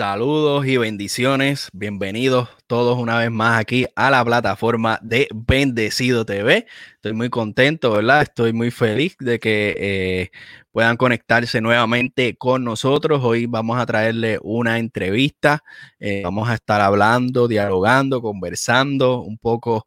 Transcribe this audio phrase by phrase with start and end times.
[0.00, 1.68] Saludos y bendiciones.
[1.74, 6.68] Bienvenidos todos una vez más aquí a la plataforma de Bendecido TV.
[6.94, 8.22] Estoy muy contento, ¿verdad?
[8.22, 10.30] Estoy muy feliz de que eh,
[10.70, 13.24] puedan conectarse nuevamente con nosotros.
[13.24, 15.64] Hoy vamos a traerle una entrevista.
[15.98, 19.84] Eh, vamos a estar hablando, dialogando, conversando un poco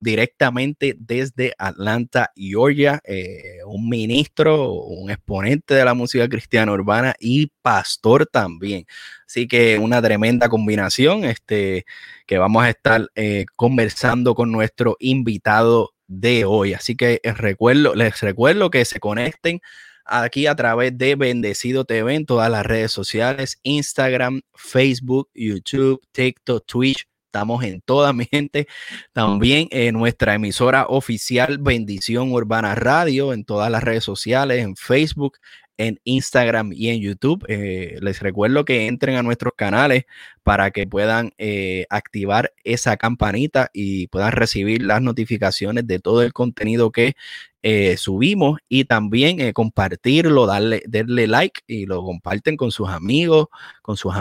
[0.00, 7.52] directamente desde Atlanta, Georgia, eh, un ministro, un exponente de la música cristiana urbana y
[7.62, 8.86] pastor también.
[9.26, 11.84] Así que una tremenda combinación este,
[12.30, 16.74] que vamos a estar eh, conversando con nuestro invitado de hoy.
[16.74, 19.60] Así que les recuerdo, les recuerdo que se conecten
[20.04, 26.64] aquí a través de Bendecido TV en todas las redes sociales, Instagram, Facebook, YouTube, TikTok,
[26.66, 28.66] Twitch, Estamos en toda mi gente.
[29.12, 35.38] También en nuestra emisora oficial Bendición Urbana Radio, en todas las redes sociales, en Facebook,
[35.80, 37.42] en Instagram y en YouTube.
[37.48, 40.04] Eh, les recuerdo que entren a nuestros canales
[40.42, 46.34] para que puedan eh, activar esa campanita y puedan recibir las notificaciones de todo el
[46.34, 47.14] contenido que
[47.62, 53.46] eh, subimos y también compartirlo, darle, darle like y lo comparten con sus amigos,
[53.80, 54.12] con sus,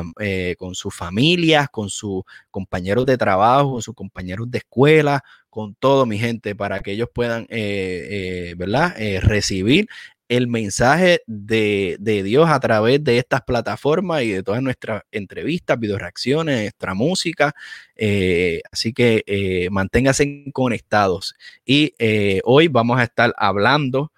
[0.58, 6.06] con sus familias, con sus compañeros de trabajo, con sus compañeros de escuela, con todo
[6.06, 8.96] mi gente para que ellos puedan, ¿verdad?
[9.22, 9.88] recibir
[10.30, 15.98] el mensaje de, Dios a través de estas plataformas y de todas nuestras entrevistas, video
[15.98, 17.54] reacciones, nuestra música.
[17.96, 21.36] Eh, así que eh, manténganse conectados.
[21.66, 24.12] Y eh, hoy vamos a estar hablando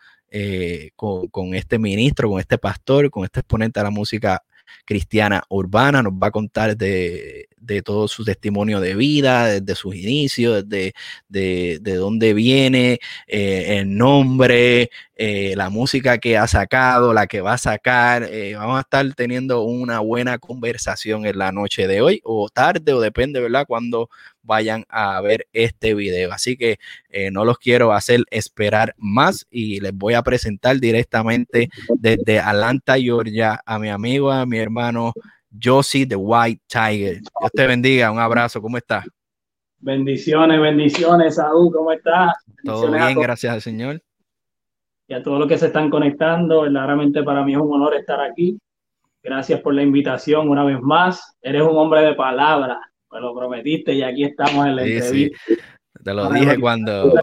[0.96, 4.42] con, con, este ministro, con este pastor, con este exponente de la música
[4.86, 6.02] cristiana urbana.
[6.04, 10.94] Nos va a contar de, de todo su testimonio de vida, desde sus inicios, desde
[11.30, 17.42] de, de dónde viene, eh, el nombre, eh, la música que ha sacado, la que
[17.42, 18.24] va a sacar.
[18.24, 22.94] Eh, vamos a estar teniendo una buena conversación en la noche de hoy o tarde
[22.94, 23.66] o depende, ¿verdad?
[23.68, 24.10] Cuando
[24.44, 26.32] vayan a ver este video.
[26.34, 26.78] Así que
[27.32, 33.60] no los quiero hacer esperar más y les voy a presentar directamente desde Atlanta, Georgia,
[33.66, 35.14] a mi amigo, a mi hermano
[35.62, 37.20] Josie the White Tiger.
[37.20, 39.06] Dios te bendiga, un abrazo, ¿cómo estás?
[39.80, 42.34] Bendiciones, bendiciones, Saúl, ¿cómo estás?
[42.64, 44.02] Todo bien, gracias al Señor.
[45.08, 48.22] Y a todos los que se están conectando, verdaderamente para mí es un honor estar
[48.22, 48.58] aquí.
[49.24, 51.36] Gracias por la invitación una vez más.
[51.42, 52.80] Eres un hombre de palabra,
[53.12, 55.38] me lo prometiste y aquí estamos en la entrevista.
[56.04, 57.14] Te lo dije cuando,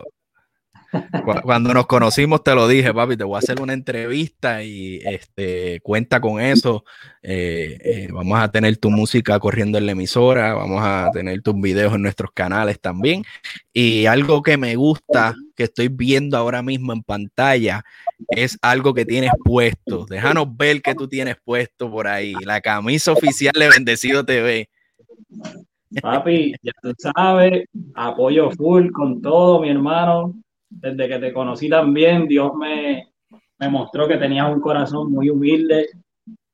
[1.42, 5.80] cuando nos conocimos te lo dije, papi, te voy a hacer una entrevista y este,
[5.80, 6.84] cuenta con eso.
[7.22, 11.60] Eh, eh, vamos a tener tu música corriendo en la emisora, vamos a tener tus
[11.60, 13.24] videos en nuestros canales también.
[13.72, 17.82] Y algo que me gusta, que estoy viendo ahora mismo en pantalla,
[18.28, 20.06] es algo que tienes puesto.
[20.06, 22.34] Déjanos ver que tú tienes puesto por ahí.
[22.44, 24.68] La camisa oficial de Bendecido TV.
[26.02, 30.34] Papi, ya tú sabes, apoyo full con todo, mi hermano
[30.70, 33.08] desde que te conocí también, Dios me,
[33.58, 35.88] me mostró que tenías un corazón muy humilde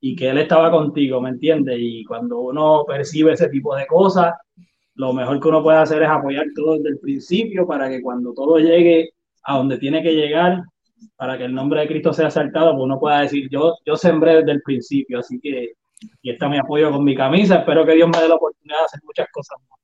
[0.00, 1.76] y que Él estaba contigo, ¿me entiendes?
[1.78, 4.34] Y cuando uno percibe ese tipo de cosas,
[4.94, 8.32] lo mejor que uno puede hacer es apoyar todo desde el principio para que cuando
[8.32, 9.10] todo llegue
[9.42, 10.62] a donde tiene que llegar,
[11.16, 14.36] para que el nombre de Cristo sea saltado, pues uno pueda decir, yo, yo sembré
[14.36, 18.08] desde el principio, así que aquí está mi apoyo con mi camisa, espero que Dios
[18.08, 19.78] me dé la oportunidad de hacer muchas cosas más.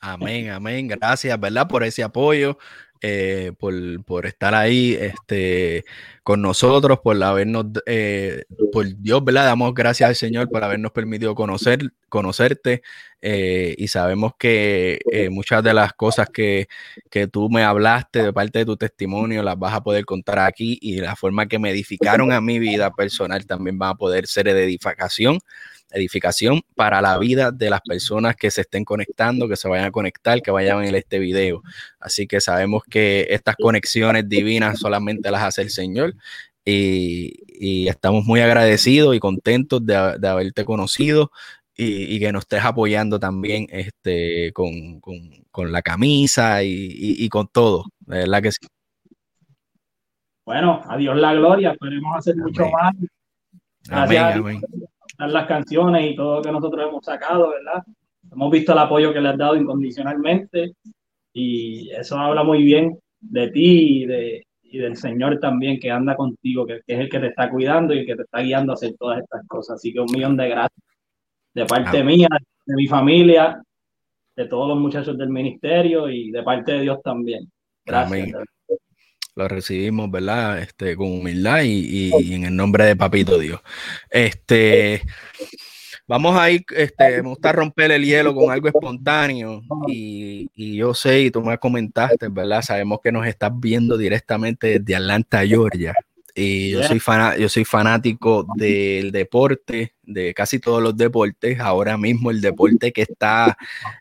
[0.00, 0.86] Amén, amén.
[0.86, 1.66] Gracias, ¿verdad?
[1.66, 2.56] Por ese apoyo.
[3.00, 5.84] Eh, por, estar ahí este,
[6.24, 8.42] con nosotros, por habernos, eh,
[8.72, 9.44] por Dios, ¿verdad?
[9.44, 12.82] Damos gracias al Señor por habernos permitido conocer, conocerte
[13.20, 14.98] eh, y sabemos que
[15.30, 16.68] muchas de las cosas que,
[17.10, 20.78] que, tú me hablaste de parte de tu testimonio las vas a poder contar aquí
[20.80, 24.46] y la forma que me edificaron a mi vida personal también va a poder ser
[24.46, 25.40] de edificación
[25.90, 29.90] edificación para la vida de las personas que se estén conectando, que se vayan a
[29.90, 31.62] conectar, que vayan a ver este video.
[32.00, 36.14] Así que sabemos que estas conexiones divinas solamente las hace el Señor
[36.64, 41.32] y, estamos muy agradecidos y contentos de, haberte conocido
[41.78, 45.00] y, que nos estés apoyando también este, con,
[45.70, 47.84] la camisa y, con todo.
[48.00, 48.66] De verdad que sí.
[50.44, 52.94] Bueno, adiós la gloria, esperemos hacer mucho más.
[53.90, 54.60] amén, amén
[55.26, 57.82] las canciones y todo lo que nosotros hemos sacado, ¿verdad?
[58.30, 60.74] Hemos visto el apoyo que le has dado incondicionalmente
[61.32, 66.14] y eso habla muy bien de ti y, de, y del Señor también que anda
[66.14, 68.74] contigo, que, es el que te está cuidando y el que te está guiando a
[68.74, 69.76] hacer todas estas cosas.
[69.76, 70.87] Así que un millón de gracias
[71.54, 72.28] de parte mía,
[72.66, 73.62] de mi familia,
[74.36, 77.50] de todos los muchachos del ministerio y de parte de Dios también.
[77.84, 78.36] Gracias
[79.38, 80.58] lo recibimos, ¿verdad?
[80.58, 83.60] Este, con humildad y, en el nombre de Papito Dios.
[84.10, 85.00] Este,
[86.08, 90.94] Vamos a ir, este, me gusta romper el hielo con algo espontáneo y, y, yo
[90.94, 92.62] sé, y tú me comentaste, ¿verdad?
[92.62, 95.92] Sabemos que nos estás viendo directamente desde Atlanta, Georgia.
[96.40, 97.00] Y yo, soy
[97.38, 101.58] yo soy fanático del deporte, de casi todos los deportes.
[101.58, 103.56] Ahora mismo el deporte que está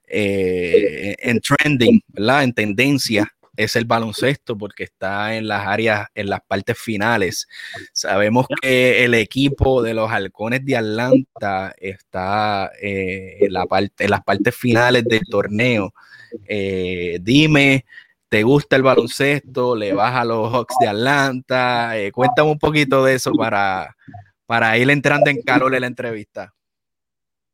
[0.08, 2.44] eh, en trending, ¿verdad?
[2.44, 7.48] En tendencia es el baloncesto porque está en las áreas, en las partes finales.
[7.92, 14.12] Sabemos que el equipo de los halcones de Atlanta está eh, en, la parte, en
[14.12, 15.92] las partes finales del torneo.
[16.48, 17.86] Eh, dime,
[18.30, 19.76] ¿te gusta el baloncesto?
[19.76, 21.98] ¿Le vas a los Hawks de Atlanta?
[21.98, 23.96] Eh, cuéntame un poquito de eso para,
[24.46, 26.54] para ir entrando en calor en la entrevista.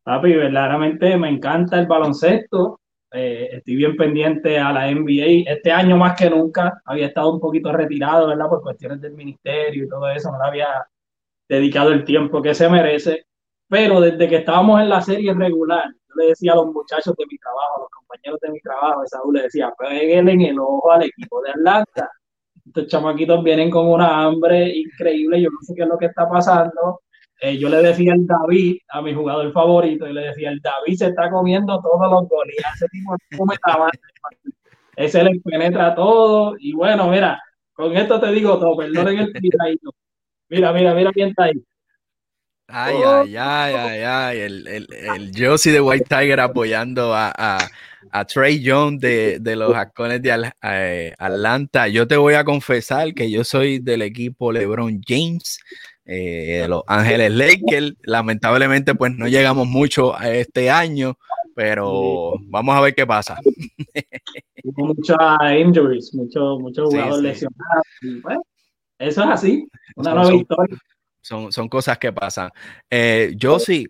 [0.04, 2.80] Papi, verdaderamente me encanta el baloncesto.
[3.12, 5.50] Eh, estoy bien pendiente a la NBA.
[5.52, 8.50] Este año más que nunca había estado un poquito retirado, ¿verdad?
[8.50, 10.68] Por cuestiones del ministerio y todo eso, no había
[11.48, 13.28] dedicado el tiempo que se merece.
[13.70, 17.26] Pero desde que estábamos en la serie regular, yo le decía a los muchachos de
[17.26, 20.92] mi trabajo, a los compañeros de mi trabajo, Saúl le decía, peguen en el ojo
[20.92, 22.10] al equipo de Atlanta.
[22.66, 26.30] Estos chamaquitos vienen con una hambre increíble, yo no sé qué es lo que está
[26.30, 27.02] pasando
[27.46, 30.96] eh, yo le decía al David, a mi jugador favorito, y le decía, el David
[30.96, 33.18] se está comiendo todos los goles, ese tipo
[34.96, 37.42] ese le penetra todo, y bueno, mira,
[37.74, 39.94] con esto te digo todo, perdonen el tiradito.
[40.48, 41.62] Mira, mira, mira quién está ahí.
[42.68, 47.58] Ay, ay, ay, ay, ay, el, el, el Josie de White Tiger apoyando a, a,
[48.10, 51.88] a Trey Jones de, de los Halcones de eh, Atlanta.
[51.90, 55.60] Yo te voy a confesar que yo soy del equipo LeBron James
[56.06, 57.96] eh, Los Ángeles Lakers.
[58.04, 61.18] Lamentablemente, pues no llegamos mucho a este año,
[61.56, 63.40] pero vamos a ver qué pasa.
[64.64, 65.18] Muchas
[65.60, 67.84] injuries, muchos mucho jugadores lesionados.
[68.22, 68.38] Pues,
[69.00, 69.68] eso es así,
[69.98, 70.78] una nueva historia.
[71.24, 72.52] Son, son, cosas que pasan.
[72.90, 73.88] Eh, yo sí,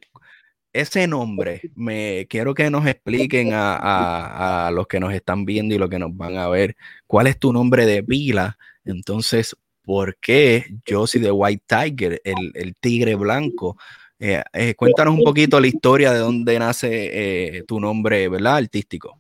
[0.72, 5.76] ese nombre, me quiero que nos expliquen a, a, a, los que nos están viendo
[5.76, 8.58] y los que nos van a ver, cuál es tu nombre de pila.
[8.86, 13.78] Entonces, por qué Josie de White Tiger, el, tigre blanco.
[14.18, 18.58] Eh, eh, cuéntanos un poquito la historia de dónde nace eh, tu nombre, ¿verdad?
[18.58, 19.20] Artístico.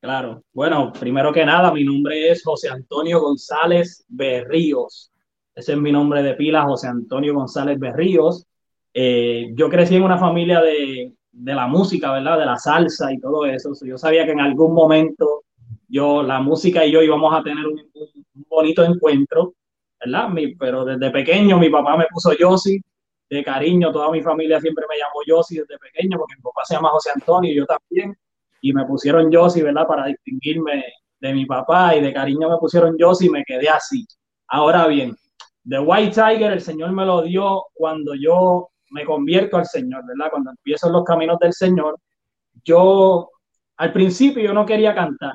[0.00, 5.10] Claro, bueno, primero que nada, mi nombre es José Antonio González Berríos.
[5.58, 8.46] Ese es mi nombre de pila, José Antonio González Berríos.
[8.94, 12.38] yo crecí en una familia de, de, la música, ¿verdad?
[12.38, 13.72] De la salsa y todo eso.
[13.84, 15.42] Yo sabía que en algún momento
[15.88, 19.54] yo, la música y yo íbamos a tener un, un bonito encuentro.
[20.00, 20.28] ¿verdad?
[20.60, 22.80] pero desde pequeño mi papá me puso Yossi,
[23.28, 26.74] de cariño, toda mi familia siempre me llamó Yossi desde pequeño, porque mi papá se
[26.74, 28.16] llama José Antonio y yo también,
[28.60, 29.88] y me pusieron Yossi, ¿verdad?
[29.88, 30.84] Para distinguirme
[31.18, 34.06] de mi papá y de cariño me pusieron Yossi y me quedé así.
[34.46, 35.16] Ahora bien,
[35.68, 40.30] The White Tiger el Señor me lo dio cuando yo me convierto al Señor, ¿verdad?
[40.30, 41.98] Cuando empiezo los caminos del Señor,
[42.64, 43.28] yo
[43.76, 45.34] al principio yo no quería cantar,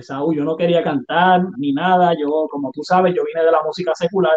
[0.00, 3.62] Saúl, yo no quería cantar ni nada, yo, como tú sabes, yo vine de la
[3.62, 4.36] música secular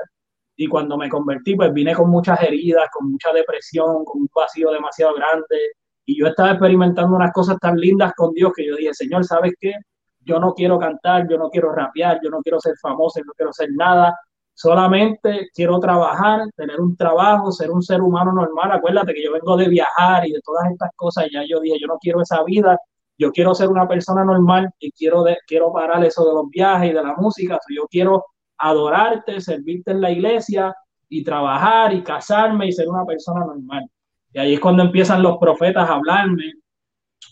[0.55, 4.71] y cuando me convertí, pues vine con muchas heridas, con mucha depresión, con un vacío
[4.71, 5.57] demasiado grande
[6.05, 9.53] y yo estaba experimentando unas cosas tan lindas con Dios que yo dije, Señor, ¿sabes
[9.59, 9.73] qué?
[10.21, 13.53] Yo no quiero cantar, yo no quiero rapear, yo no quiero ser famoso, no quiero
[13.53, 14.17] ser nada,
[14.55, 18.71] solamente quiero trabajar, tener un trabajo, ser un ser humano normal.
[18.71, 21.87] Acuérdate que yo vengo de viajar y de todas estas cosas, ya yo dije, yo
[21.87, 22.79] no quiero esa vida,
[23.17, 26.93] yo quiero ser una persona normal y quiero, quiero parar eso de los viajes y
[26.93, 27.59] de la música.
[27.69, 28.25] yo quiero
[28.57, 30.73] adorarte, servirte en la iglesia
[31.09, 33.85] y trabajar y casarme y ser una persona normal.
[34.33, 36.53] Y ahí es cuando empiezan los profetas a hablarme.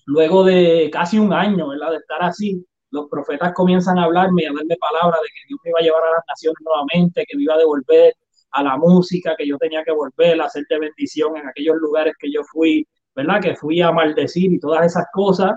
[0.05, 1.91] Luego de casi un año, ¿verdad?
[1.91, 5.59] De estar así, los profetas comienzan a hablarme y a darme palabras de que Dios
[5.63, 8.13] me iba a llevar a las naciones nuevamente, que me iba a devolver
[8.51, 12.31] a la música, que yo tenía que volver a hacerte bendición en aquellos lugares que
[12.31, 13.41] yo fui, ¿verdad?
[13.41, 15.53] Que fui a maldecir y todas esas cosas.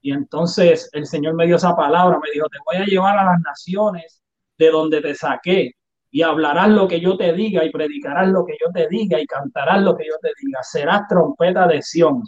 [0.00, 3.24] Y entonces el Señor me dio esa palabra, me dijo, te voy a llevar a
[3.24, 4.22] las naciones
[4.56, 5.72] de donde te saqué
[6.10, 9.26] y hablarás lo que yo te diga y predicarás lo que yo te diga y
[9.26, 10.62] cantarás lo que yo te diga.
[10.62, 12.22] Serás trompeta de Sión.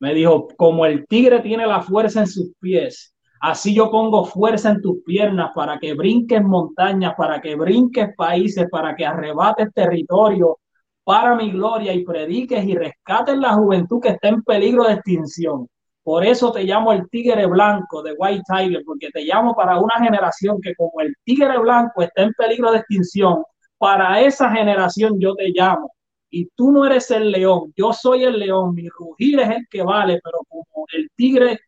[0.00, 3.11] Me dijo, como el tigre tiene la fuerza en sus pies,
[3.42, 8.66] así yo pongo fuerza en tus piernas para que brinques montañas, para que brinques países,
[8.70, 10.58] para que arrebates territorio
[11.04, 15.68] para mi gloria y prediques y rescates la juventud que está en peligro de extinción.
[16.04, 19.98] Por eso te llamo el tigre blanco de White Tiger, porque te llamo para una
[19.98, 23.42] generación que como el tigre blanco está en peligro de extinción,
[23.76, 25.92] para esa generación yo te llamo.
[26.30, 29.82] Y tú no eres el león, yo soy el león, mi rugir es el que
[29.82, 31.58] vale, pero como el tigre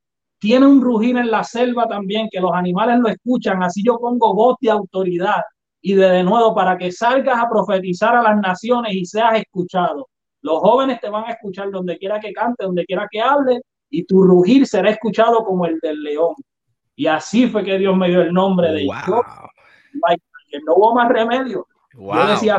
[0.45, 4.35] tiene un rugir en la selva también, que los animales lo escuchan, así yo pongo
[4.35, 5.41] voz de autoridad
[5.81, 10.07] y de, de nuevo para que salgas a profetizar a las naciones y seas escuchado.
[10.43, 14.05] Los jóvenes te van a escuchar donde quiera que cante, donde quiera que hable, y
[14.05, 16.35] tu rugir será escuchado como el del león.
[16.95, 19.25] Y así fue que Dios me dio el nombre de wow.
[20.67, 21.67] No hubo más remedio.
[21.95, 22.59] Yo decía,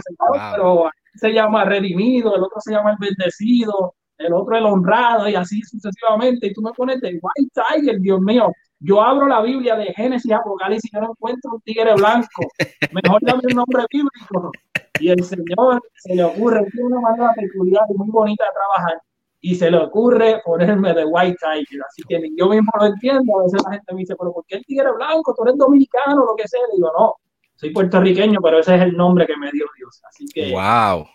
[0.56, 5.36] pero se llama redimido, el otro se llama el bendecido, el otro el honrado, y
[5.36, 6.48] así sucesivamente.
[6.48, 8.52] Y tú me pones de White Tiger, Dios mío.
[8.80, 12.44] Yo abro la Biblia de Génesis y Apocalipsis y no encuentro un tigre blanco.
[12.92, 14.52] Mejor dame un nombre bíblico.
[15.00, 19.02] Y el Señor se le ocurre, tiene una manera peculiar y muy bonita de trabajar
[19.46, 21.82] y se le ocurre ponerme de White Tiger.
[21.88, 23.40] Así que yo mismo lo entiendo.
[23.40, 25.36] A veces la gente me dice, pero ¿por qué el tigre blanco?
[25.36, 26.62] Tú eres dominicano, lo que sea.
[26.72, 27.14] Le digo, no,
[27.56, 30.02] soy puertorriqueño, pero ese es el nombre que me dio Dios.
[30.10, 31.06] Así que, wow.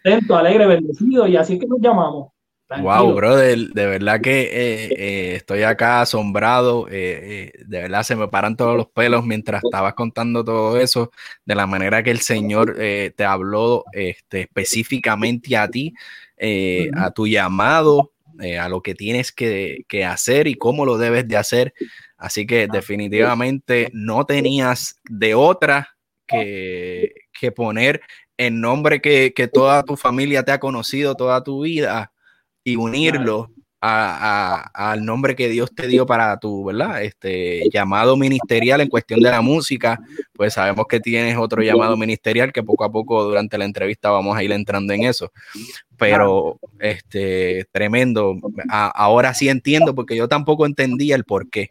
[0.00, 2.32] Atento, alegre, bendecido, y así es que nos llamamos.
[2.68, 8.26] Wow, brother, de verdad que eh, eh, estoy acá asombrado, eh, de verdad se me
[8.26, 11.12] paran todos los pelos mientras estabas contando todo eso,
[11.44, 15.94] de la manera que el Señor te habló este, específicamente a ti,
[16.96, 18.12] a tu llamado,
[18.60, 21.72] a lo que tienes que, hacer y cómo lo debes de hacer.
[22.16, 25.96] Así que definitivamente no tenías de otra
[26.26, 28.00] que, que poner
[28.36, 32.12] el nombre que, que, toda tu familia te ha conocido toda tu vida
[32.66, 37.04] y unirlo al nombre que Dios te dio para tu, ¿verdad?
[37.04, 40.00] Este llamado ministerial en cuestión de la música,
[40.32, 44.36] pues sabemos que tienes otro llamado ministerial que poco a poco durante la entrevista vamos
[44.36, 45.30] a ir entrando en eso.
[45.96, 48.34] Pero, este, tremendo.
[48.68, 51.70] ahora sí entiendo porque yo tampoco entendía el por qué.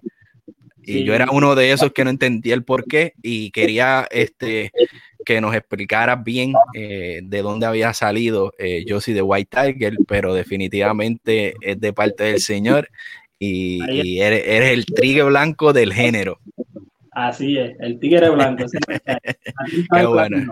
[0.82, 4.72] Y yo era uno de esos que no entendía el por qué y quería este,
[5.26, 10.34] que nos explicaras bien eh, de dónde había salido eh, Josie de White Tiger, pero
[10.34, 12.90] definitivamente es de parte del Señor
[13.40, 16.40] y, eres, el tigre blanco del género.
[17.12, 18.66] Así es, el tigre blanco.
[19.96, 20.52] Qué bueno.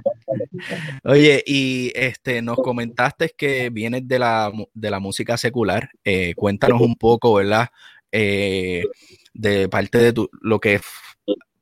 [1.04, 5.90] Oye, y este, nos comentaste que vienes de la, de la música secular.
[6.06, 7.68] Eh, cuéntanos un poco, ¿verdad?
[8.12, 8.84] Eh,
[9.34, 10.80] de parte de tu, lo que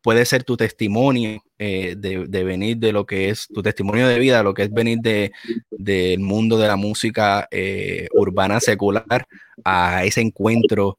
[0.02, 4.44] puede ser tu testimonio eh, de, venir de lo que es tu testimonio de vida,
[4.44, 5.32] lo que es venir de,
[5.70, 9.28] del mundo de la música eh, urbana secular
[9.64, 10.98] a ese encuentro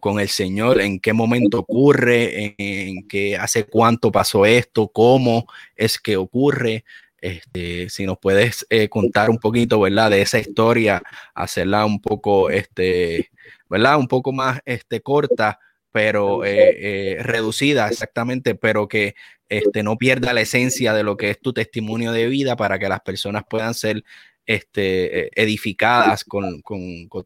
[0.00, 5.98] con, el Señor, en qué momento ocurre, en, qué hace cuánto pasó esto, cómo es
[5.98, 6.84] que ocurre.
[7.18, 10.10] Este, si nos puedes eh, contar un poquito, ¿verdad?
[10.10, 11.02] De esa historia,
[11.34, 13.30] hacerla un poco, este,
[13.70, 13.96] ¿verdad?
[13.96, 15.58] Un poco más este, corta,
[15.92, 19.14] pero eh, eh, reducida exactamente, pero que
[19.48, 22.88] este, no pierda la esencia de lo que es tu testimonio de vida para que
[22.88, 24.02] las personas puedan ser
[24.46, 26.62] este, edificadas con,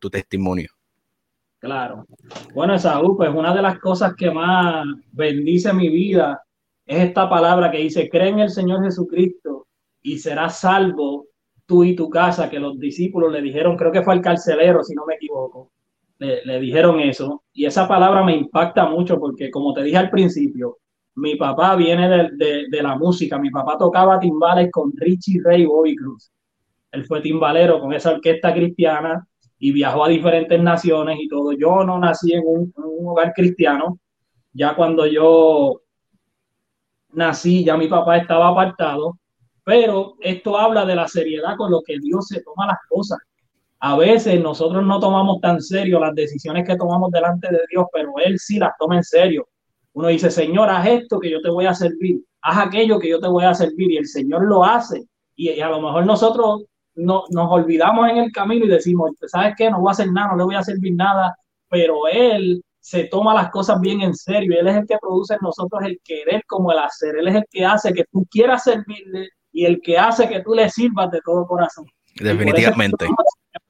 [0.00, 0.68] tu testimonio.
[1.60, 2.06] Claro.
[2.52, 6.42] Bueno, Saúl, pues una de las cosas que más bendice mi vida
[6.84, 9.68] es esta palabra que dice, cree en el Señor Jesucristo
[10.02, 11.26] y serás salvo
[11.64, 14.94] tú y tu casa, que los discípulos le dijeron, creo que fue al carcelero, si
[14.94, 15.72] no me equivoco
[16.18, 17.44] le, dijeron eso.
[17.52, 20.78] Y esa palabra me impacta mucho porque, como te dije al principio,
[21.16, 23.38] mi papá viene de, de, la música.
[23.38, 26.30] Mi papá tocaba timbales con Richie Ray y Bobby Cruz.
[26.92, 29.26] Él fue timbalero con esa orquesta cristiana
[29.58, 31.52] y viajó a diferentes naciones y todo.
[31.52, 33.98] Yo no nací en un, un hogar cristiano.
[34.52, 35.80] Ya cuando yo
[37.12, 39.18] nací, ya mi papá estaba apartado.
[39.64, 43.18] Pero esto habla de la seriedad con lo que Dios se toma las cosas
[43.86, 48.14] a veces nosotros no tomamos tan serio las decisiones que tomamos delante de Dios, pero
[48.24, 49.46] Él sí las toma en serio.
[49.92, 53.20] Uno dice, Señor, haz esto que yo te voy a servir, haz aquello que yo
[53.20, 55.04] te voy a servir, y el Señor lo hace.
[55.36, 56.64] Y, a lo mejor nosotros
[56.96, 59.70] no, nos olvidamos en el camino y decimos, ¿sabes qué?
[59.70, 61.36] No voy a hacer nada, no le voy a servir nada,
[61.70, 64.58] pero Él se toma las cosas bien en serio.
[64.58, 67.14] Él es el que produce en nosotros el querer como el hacer.
[67.18, 70.54] Él es el que hace que tú quieras servirle y el que hace que tú
[70.54, 71.86] le sirvas de todo corazón.
[72.16, 73.06] Definitivamente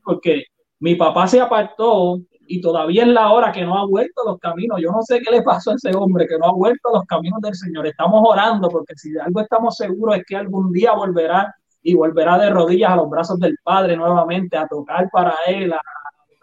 [0.04, 0.44] porque
[0.80, 4.38] mi papá se apartó y todavía es la hora que no ha vuelto a los
[4.38, 4.80] caminos.
[4.80, 7.04] Yo no sé qué le pasó a ese hombre que no ha vuelto a los
[7.06, 7.86] caminos del Señor.
[7.86, 12.38] Estamos orando porque si de algo estamos seguros es que algún día volverá y volverá
[12.38, 15.80] de rodillas a los brazos del Padre nuevamente a tocar para él, a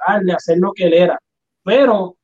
[0.07, 1.19] darle, a hacer lo que él era.
[1.63, 2.17] Pero,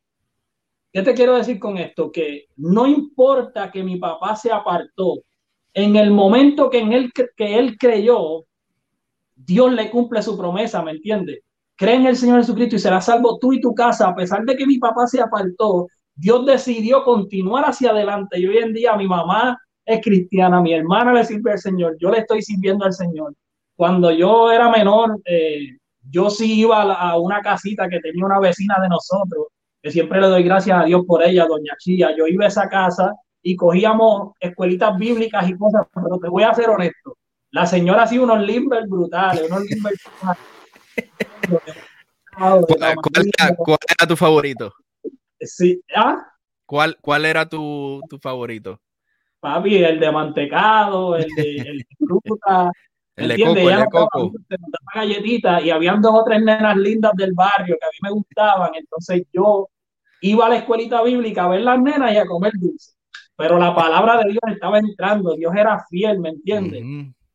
[0.92, 2.12] ¿qué te quiero decir con esto?
[2.12, 5.16] Que no importa que mi papá se apartó,
[5.74, 8.46] en el momento que, en él, que él creyó,
[9.46, 11.40] Dios le cumple su promesa, ¿me entiendes?
[11.76, 14.10] Cree en el Señor Jesucristo y será salvo tú y tu casa.
[14.10, 18.38] A pesar de que mi papá se apartó, Dios decidió continuar hacia adelante.
[18.40, 22.12] Y hoy en día mi mamá es cristiana, mi hermana le sirve al Señor, yo
[22.12, 23.34] le estoy sirviendo al Señor.
[23.76, 25.78] Cuando yo era menor, eh,
[26.12, 29.48] yo sí iba a, una casita que tenía una vecina de nosotros,
[29.82, 32.14] que siempre le doy gracias a Dios por ella, doña Chía.
[32.16, 36.54] Yo iba a esa casa y cogíamos escuelitas bíblicas y cosas, pero te voy a
[36.54, 37.16] ser honesto
[37.52, 40.02] la señora hacía unos limbers brutales, unos limbers
[42.38, 42.66] ¿Cuál,
[43.38, 44.74] era, tu favorito?
[45.42, 46.18] Sí, ¿ah?
[46.66, 48.80] ¿Cuál, ¿Cuál era tu, tu favorito?
[49.40, 52.72] Papi, el de mantecado, el de, el fruta.
[53.16, 54.32] el de coco, el de coco.
[54.94, 58.72] galletita y habían dos o tres nenas lindas del barrio que a mí me gustaban.
[58.76, 59.68] Entonces yo
[60.22, 62.94] iba a la escuelita bíblica a ver las nenas y a comer dulce.
[63.36, 66.84] Pero la palabra de Dios estaba entrando, Dios era fiel, ¿me entiendes?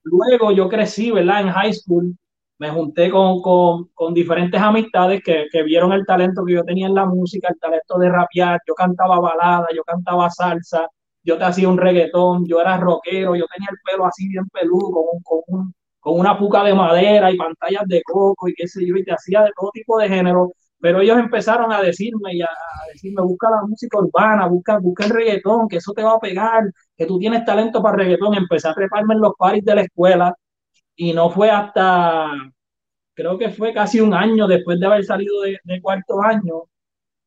[0.04, 1.40] Luego yo crecí, ¿verdad?
[1.42, 2.16] En high school
[2.58, 6.86] me junté con, con, con diferentes amistades que, que, vieron el talento que yo tenía
[6.86, 8.60] en la música, el talento de rapear.
[8.66, 10.88] Yo cantaba balada, yo cantaba salsa,
[11.22, 14.92] yo te hacía un reggaetón, yo era rockero, yo tenía el pelo así bien peludo,
[14.92, 18.86] con, con, un, con una puca de madera y pantallas de coco y qué sé
[18.86, 20.52] yo, y te hacía de todo tipo de género.
[20.84, 22.48] Pero ellos empezaron a decirme y a,
[22.92, 26.70] decirme, busca la música urbana, busca, busca el reggaetón, que eso te va a pegar,
[26.94, 28.34] que tú tienes talento para reggaetón.
[28.34, 30.36] Empecé a treparme en los paris de la escuela
[30.94, 32.30] y no fue hasta,
[33.14, 36.64] creo que fue casi un año después de haber salido de, cuarto año,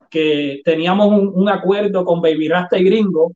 [0.08, 3.32] que teníamos un, acuerdo con Baby Rasta y Gringo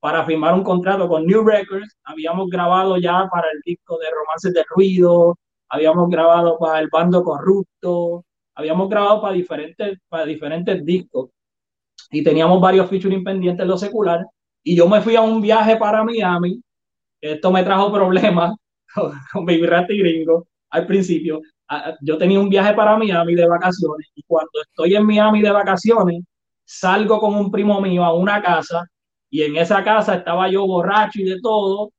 [0.00, 1.96] para firmar un contrato con New Records.
[2.02, 7.22] Habíamos grabado ya para el disco de Romances de Ruido, habíamos grabado para el Bando
[7.22, 11.30] Corrupto, habíamos grabado para diferentes, para diferentes discos
[12.10, 14.24] y teníamos varios featuring pendientes en lo secular.
[14.62, 16.60] Y yo me fui a un viaje para Miami.
[17.20, 18.54] Esto me trajo problemas
[19.32, 21.40] con Baby Rat y Gringo al principio.
[22.00, 26.24] Yo tenía un viaje para Miami de vacaciones y cuando estoy en Miami de vacaciones,
[26.64, 28.84] salgo con un primo mío a una casa
[29.30, 31.92] y en esa casa estaba yo borracho y de todo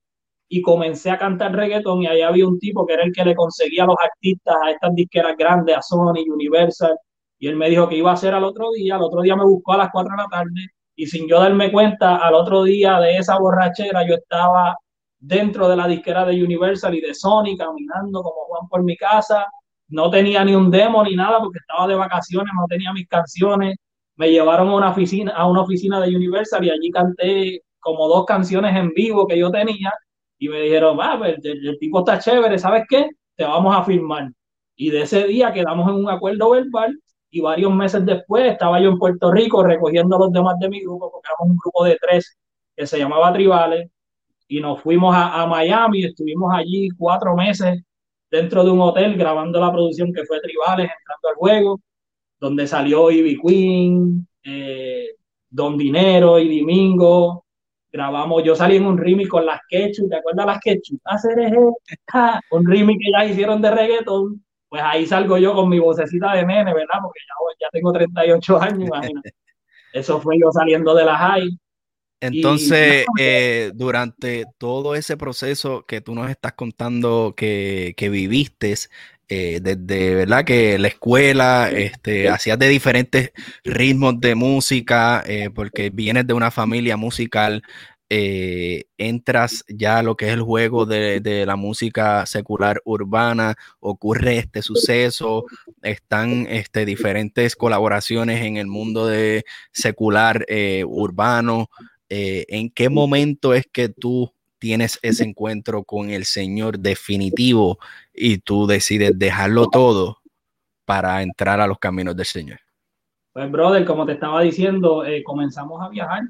[0.54, 3.34] y comencé a cantar reggaeton y ahí había un tipo que era el que le
[3.36, 6.98] conseguía a los artistas a estas disqueras grandes, a Sony, Universal,
[7.40, 9.46] y él me dijo que iba a hacer al otro día, al otro día me
[9.46, 13.00] buscó a las 4 de la tarde y sin yo darme cuenta, al otro día
[13.00, 14.76] de esa borrachera yo estaba
[15.20, 19.46] dentro de la disquera de Universal y de Sony, caminando como Juan por mi casa.
[19.88, 23.78] No tenía ni un demo ni nada porque estaba de vacaciones, no tenía mis canciones.
[24.18, 28.26] Me llevaron a una oficina, a una oficina de Universal y allí canté como dos
[28.26, 29.94] canciones en vivo que yo tenía
[30.42, 33.12] y me dijeron, va, pues, el, tipo está chévere, ¿sabes qué?
[33.36, 34.32] Te vamos a firmar.
[34.76, 37.00] Y de ese día quedamos en un acuerdo verbal
[37.30, 40.82] y varios meses después estaba yo en Puerto Rico recogiendo a los demás de mi
[40.82, 42.40] grupo, porque éramos un grupo de tres
[42.76, 43.92] que se llamaba Tribales,
[44.48, 47.84] y nos fuimos a, a Miami, estuvimos allí cuatro meses
[48.32, 51.80] dentro de un hotel grabando la producción que fue Tribales, entrando al juego,
[52.40, 55.06] donde salió Ivy Queen, eh,
[55.52, 57.46] Don Dinero y Domingo.
[57.92, 60.98] Grabamos, yo salí en un remix con las Quechus, ¿te acuerdas las Quechus?
[61.04, 61.38] Hacer
[62.52, 64.44] un remix que ya hicieron de reggaeton.
[64.70, 67.00] Pues ahí salgo yo con mi vocecita de nene, ¿verdad?
[67.02, 69.34] Porque ya, ya tengo 38 años, imagínate.
[69.94, 71.58] Eso fue yo saliendo de la high.
[72.22, 78.76] Entonces, eh, durante todo ese proceso que tú nos estás contando que, que viviste,
[79.34, 83.32] eh, desde verdad que la escuela, este, hacías de diferentes
[83.64, 87.64] ritmos de música, eh, porque vienes de una familia musical,
[88.10, 94.38] entras ya a lo que es el juego de, de, la música secular urbana, ocurre
[94.38, 95.46] este suceso,
[95.82, 100.46] están este, diferentes colaboraciones en el mundo de secular
[100.86, 101.70] urbano.
[102.14, 107.80] Eh, ¿en qué momento es que tú tienes ese encuentro con el Señor definitivo
[108.14, 110.20] y tú decides dejarlo todo
[110.86, 112.60] para entrar a los caminos del Señor?
[113.34, 116.22] Pues, brother, como te estaba diciendo, eh, comenzamos a viajar.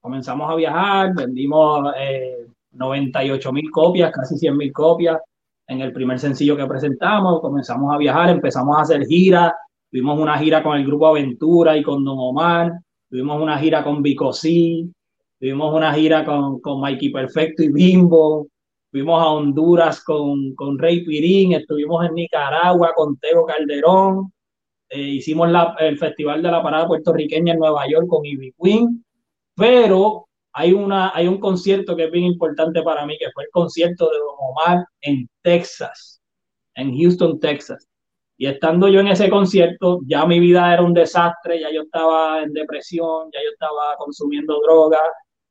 [0.00, 1.94] Comenzamos a viajar, vendimos
[2.72, 5.18] 98 eh, mil copias, casi 100 mil copias
[5.66, 7.40] en el primer sencillo que presentamos.
[7.40, 9.54] Comenzamos a viajar, empezamos a hacer giras.
[9.90, 12.72] Tuvimos una gira con el grupo Aventura y con Don Omar.
[13.08, 14.92] Tuvimos una gira con Bicosí.
[15.42, 18.46] Tuvimos una gira con, con Mikey Perfecto y Bimbo.
[18.92, 21.54] Fuimos a Honduras con, con Rey Pirín.
[21.54, 24.32] Estuvimos en Nicaragua con Teo Calderón.
[24.88, 29.04] Eh, hicimos la, el Festival de la Parada Puertorriqueña en Nueva York con Ivy Queen.
[29.56, 33.50] Pero hay, una, hay un concierto que es bien importante para mí, que fue el
[33.50, 36.22] concierto de Don Omar en Texas,
[36.76, 37.88] en Houston, Texas.
[38.36, 42.44] Y estando yo en ese concierto, ya mi vida era un desastre, ya yo estaba
[42.44, 45.00] en depresión, ya yo estaba consumiendo drogas,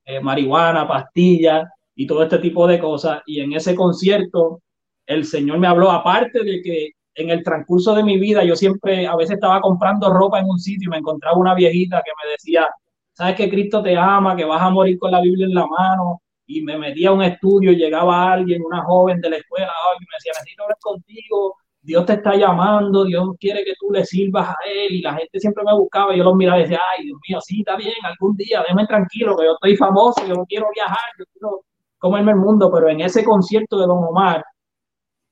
[0.06, 3.22] eh, marihuana, pastillas y todo este tipo de cosas.
[3.26, 4.62] Y en ese concierto,
[5.06, 9.06] el Señor me habló, aparte de que en el transcurso de mi vida yo siempre,
[9.06, 12.32] a veces estaba comprando ropa en un sitio y me encontraba una viejita que me
[12.32, 12.68] decía,
[13.14, 16.22] sabes que Cristo te ama, que vas a morir con la Biblia en la mano.
[16.48, 20.16] Y me metía a un estudio, llegaba alguien, una joven de la escuela, y me
[20.18, 24.56] decía, necesito hablar contigo, Dios te está llamando, Dios quiere que tú le sirvas a
[24.66, 27.20] Él y la gente siempre me buscaba y yo los miraba y decía, ay, Dios
[27.28, 30.98] mío, sí, está bien, algún día, déjame tranquilo, que yo estoy famoso, yo quiero viajar,
[31.18, 31.64] yo quiero
[31.98, 34.44] comerme el mundo, pero en ese concierto de Don Omar,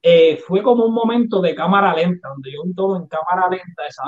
[0.02, 4.04] eh, fue como un momento de cámara lenta, donde yo todo en cámara lenta, esa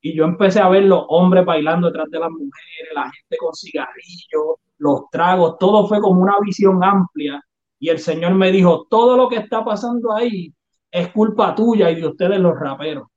[0.00, 3.54] y yo empecé a ver los hombres bailando detrás de las mujeres, la gente con
[3.54, 7.40] cigarrillos, los tragos, todo fue como una visión amplia.
[7.78, 10.52] Y el Señor me dijo, todo lo que está pasando ahí
[10.92, 13.08] es culpa tuya y de ustedes los raperos.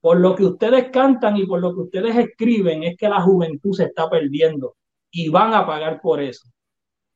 [0.00, 3.72] Por lo que ustedes cantan y por lo que ustedes escriben es que la juventud
[3.72, 4.76] se está perdiendo
[5.10, 6.46] y van a pagar por eso.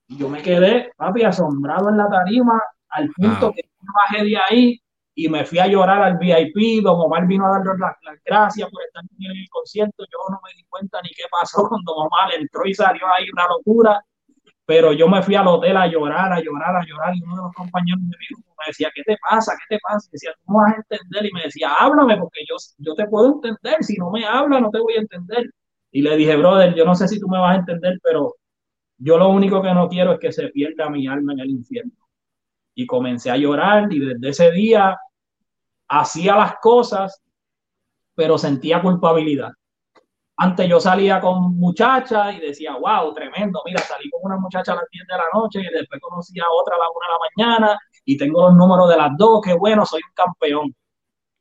[0.08, 4.38] Y yo me quedé, papi, asombrado en la tarima al punto que me bajé de
[4.38, 4.80] ahí
[5.14, 8.82] y me fui a llorar al VIP, Don Omar vino a darle las, gracias por
[8.84, 12.32] estar en el concierto, yo no me di cuenta ni qué pasó cuando Don Omar
[12.38, 14.02] entró y salió ahí una locura,
[14.68, 17.42] pero yo me fui al hotel a llorar, a llorar, a llorar, y uno de
[17.44, 19.56] los compañeros de mi grupo me decía, ¿qué te pasa?
[19.56, 20.06] ¿Qué te pasa?
[20.10, 23.06] Y decía, tú no vas a entender, y me decía, háblame, porque yo, yo te
[23.06, 25.50] puedo entender, si no me habla no te voy a entender.
[25.90, 28.34] Y le dije, brother, yo no sé si tú me vas a entender, pero
[28.98, 32.06] yo lo único que no quiero es que se pierda mi alma en el infierno.
[32.74, 34.98] Y comencé a llorar y desde ese día
[35.88, 37.22] hacía las cosas,
[38.14, 39.52] pero sentía culpabilidad.
[40.40, 44.76] Antes yo salía con muchachas y decía, wow, tremendo, mira, salí con una muchacha a
[44.76, 47.58] las 10 de la noche y después conocí a otra a las 1 de la
[47.58, 50.74] mañana y tengo los números de las dos, qué bueno, soy un campeón.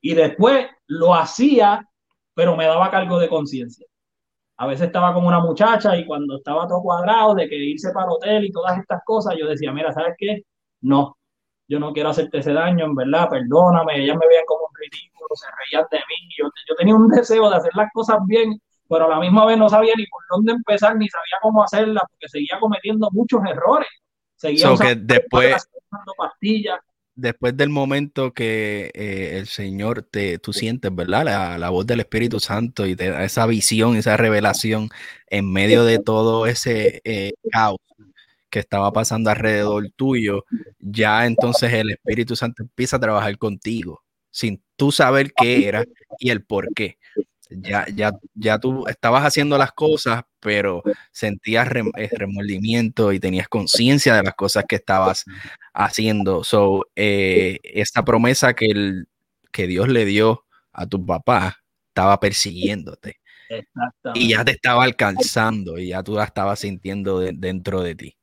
[0.00, 1.88] Y después lo hacía,
[2.34, 3.86] pero me daba cargo de conciencia.
[4.56, 8.06] A veces estaba con una muchacha y cuando estaba todo cuadrado de que irse para
[8.06, 10.42] el hotel y todas estas cosas, yo decía, mira, ¿sabes qué?
[10.80, 11.16] No,
[11.68, 15.28] yo no quiero hacerte ese daño, en verdad, perdóname, ellas me veían como un ridículo,
[15.34, 19.04] se reían de mí, yo, yo tenía un deseo de hacer las cosas bien, pero
[19.04, 22.28] a la misma vez no sabía ni por dónde empezar, ni sabía cómo hacerlas, porque
[22.28, 23.88] seguía cometiendo muchos errores.
[24.36, 25.68] Seguía que después,
[26.16, 26.80] pastillas.
[27.14, 31.24] Después del momento que eh, el Señor te, tú sientes, ¿verdad?
[31.24, 34.88] La, la, voz del Espíritu Santo y te da esa visión, esa revelación
[35.26, 37.78] en medio de todo ese eh, caos
[38.50, 40.44] que estaba pasando alrededor tuyo,
[40.78, 45.84] ya entonces el Espíritu Santo empieza a trabajar contigo, sin tú saber qué era
[46.18, 46.98] y el por qué.
[47.50, 54.14] Ya, ya, ya tú estabas haciendo las cosas, pero sentías eh, remordimiento y tenías conciencia
[54.14, 55.24] de las cosas que estabas
[55.72, 56.44] haciendo.
[56.44, 59.08] So, eh, esta promesa que, el,
[59.50, 61.56] que Dios le dio a tu papá
[61.88, 63.16] estaba persiguiéndote.
[64.14, 68.16] Y ya te estaba alcanzando y ya tú la estabas sintiendo dentro de ti.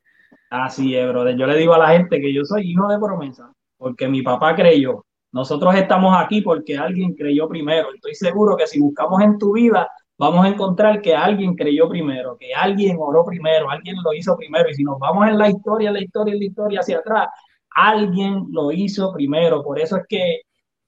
[0.50, 1.36] Así es, brother.
[1.36, 4.56] Yo le digo a la gente que yo soy hijo de promesa, porque mi papá
[4.56, 5.06] creyó.
[5.36, 7.94] Nosotros estamos aquí porque alguien creyó primero.
[7.94, 9.86] Estoy seguro que si buscamos en tu vida,
[10.18, 14.70] vamos a encontrar que alguien creyó primero, que alguien oró primero, alguien lo hizo primero.
[14.70, 17.28] Y si nos vamos en la historia, la historia, en la historia hacia atrás,
[17.72, 19.62] alguien lo hizo primero.
[19.62, 20.44] Por eso es que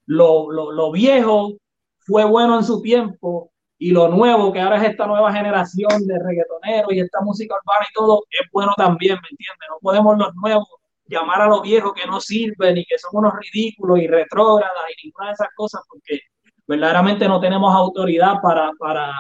[0.06, 1.58] lo, lo, lo viejo
[1.98, 6.20] fue bueno en su tiempo, y lo nuevo que ahora es esta nueva generación de
[6.20, 9.68] reggaetoneros y esta música urbana y todo, es bueno también, ¿me entiendes?
[9.70, 10.68] No podemos los nuevos
[11.08, 15.08] llamar a los viejos que no sirven y que son unos ridículos y retrógradas y
[15.08, 16.22] ninguna de esas cosas porque
[16.67, 19.13] verdaderamente no tenemos autoridad para, para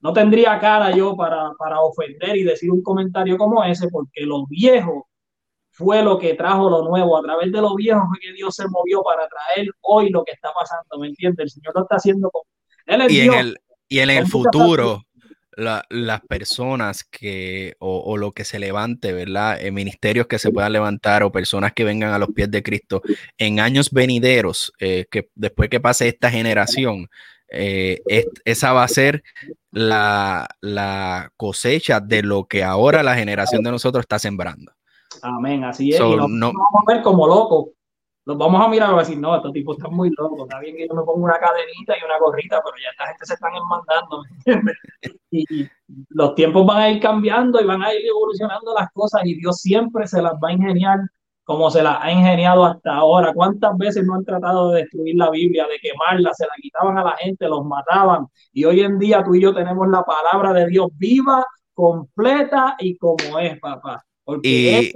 [0.00, 4.46] no tendría cara yo para, para ofender y decir un comentario como ese porque lo
[4.46, 5.08] viejo
[5.70, 7.16] fue lo que trajo lo nuevo.
[7.16, 10.32] A través de lo viejo fue que Dios se movió para traer hoy lo que
[10.32, 11.44] está pasando, ¿me entiendes?
[11.44, 12.42] El Señor lo está haciendo con
[13.08, 15.02] y, en el, y en el futuro,
[15.58, 19.60] las personas que, o, lo que se levante, ¿verdad?
[19.60, 23.02] En ministerios que se puedan levantar o personas que vengan a los pies de Cristo
[23.36, 27.08] en años venideros, eh, que después que pase esta generación,
[27.50, 28.00] eh,
[28.44, 29.22] esa va a ser
[29.72, 34.72] la, la, cosecha de lo que ahora la generación de nosotros está sembrando.
[35.22, 35.98] Amén, así es.
[35.98, 37.70] y no, vamos a ver como locos
[38.28, 40.76] los vamos a mirar y a decir, no, estos tipos están muy locos, está bien
[40.76, 43.52] que yo me pongo una cadenita y una gorrita, pero ya esta gente se están
[43.54, 44.22] enmandando.
[45.30, 45.68] Y,
[46.10, 49.60] los tiempos van a ir cambiando y van a ir evolucionando las cosas y Dios
[49.60, 50.98] siempre se las va a ingeniar
[51.44, 53.32] como se las ha ingeniado hasta ahora.
[53.34, 57.04] ¿Cuántas veces no han tratado de destruir la Biblia, de quemarla, se la quitaban a
[57.04, 58.26] la gente, los mataban?
[58.52, 62.96] Y hoy en día tú y yo tenemos la palabra de Dios viva, completa y
[62.98, 64.04] como es, papá
[64.42, 64.92] y,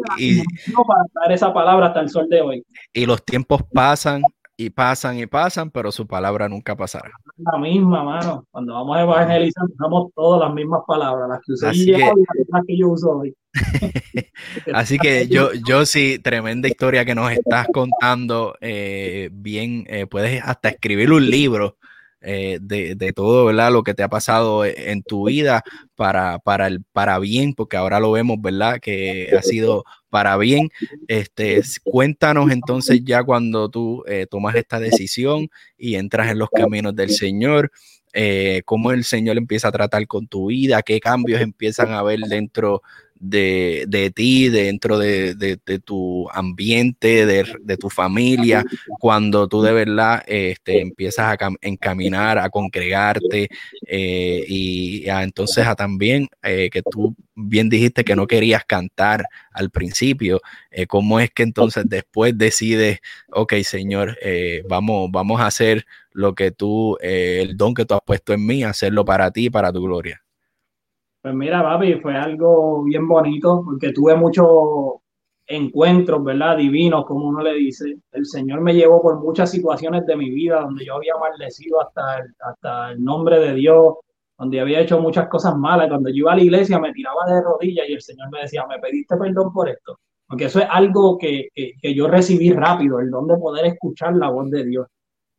[0.86, 2.66] para dar esa palabra hasta el sol de hoy.
[2.92, 4.22] Y los tiempos pasan
[4.56, 7.10] y pasan y pasan, pero su palabra nunca pasará.
[7.38, 8.46] La misma, mano.
[8.50, 12.52] Cuando vamos a evangelizar, usamos todas las mismas palabras, las que usé Así que, y
[12.52, 13.34] las que yo uso hoy.
[14.74, 18.54] Así que yo, yo sí, tremenda historia que nos estás contando.
[18.60, 21.78] Eh, bien, eh, puedes hasta escribir un libro
[22.22, 23.72] eh, de, todo, ¿verdad?
[23.72, 25.62] Lo que te ha pasado en tu vida
[25.96, 28.80] para, para, el, para bien, porque ahora lo vemos, ¿verdad?
[28.80, 30.68] Que ha sido para bien.
[31.08, 36.94] Este, cuéntanos entonces ya cuando tú eh, tomas esta decisión y entras en los caminos
[36.94, 37.72] del Señor,
[38.12, 42.20] eh, cómo el Señor empieza a tratar con tu vida, qué cambios empiezan a haber
[42.20, 42.82] dentro
[43.22, 48.64] de, de ti, dentro de, de, tu ambiente, de, tu familia,
[48.98, 53.48] cuando tú de verdad este, empiezas a encaminar, a congregarte
[53.86, 59.70] eh, y entonces a también eh, que tú bien dijiste que no querías cantar al
[59.70, 60.40] principio,
[60.72, 62.98] eh, ¿cómo es que entonces después decides,
[63.30, 64.18] ok, Señor,
[64.68, 68.64] vamos, vamos a hacer lo que tú, el don que tú has puesto en mí,
[68.64, 70.22] hacerlo para ti, para tu gloria?
[71.22, 74.46] Pues mira, papi, fue algo bien bonito porque tuve muchos
[75.46, 76.56] encuentros, ¿verdad?
[76.56, 77.96] Divinos, como uno le dice.
[78.10, 82.18] El Señor me llevó por muchas situaciones de mi vida donde yo había maldecido hasta
[82.18, 83.94] el, hasta el nombre de Dios,
[84.36, 85.88] donde había hecho muchas cosas malas.
[85.88, 88.66] Cuando yo iba a la iglesia me tiraba de rodillas y el Señor me decía,
[88.66, 89.98] ¿me pediste perdón por esto?
[90.26, 94.16] Porque eso es algo que, que, que yo recibí rápido, el don de poder escuchar
[94.16, 94.86] la voz de Dios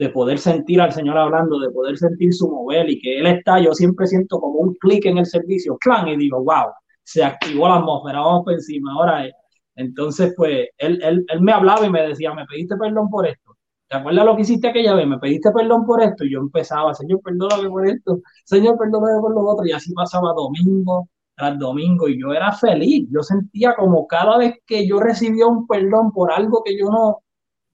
[0.04, 3.60] de poder sentir al Señor hablando, de poder sentir su mover y que Él está,
[3.60, 7.70] yo siempre siento como un clic en el servicio, clan, y digo, wow, se activó
[7.70, 9.34] la atmósfera, vamos por encima, ahora es.
[9.76, 13.56] Entonces, pues, él, él, él, me hablaba y me decía, me pediste perdón por esto.
[13.88, 15.08] ¿Te acuerdas lo que hiciste aquella vez?
[15.08, 16.26] Me pediste perdón por esto.
[16.26, 18.20] Y yo empezaba, Señor, perdóname por esto.
[18.46, 19.66] Señor, perdóname por lo otro.
[19.66, 22.08] Y así pasaba domingo tras domingo.
[22.08, 23.08] Y yo era feliz.
[23.12, 27.24] Yo sentía como cada vez que yo recibía un perdón por algo que yo no,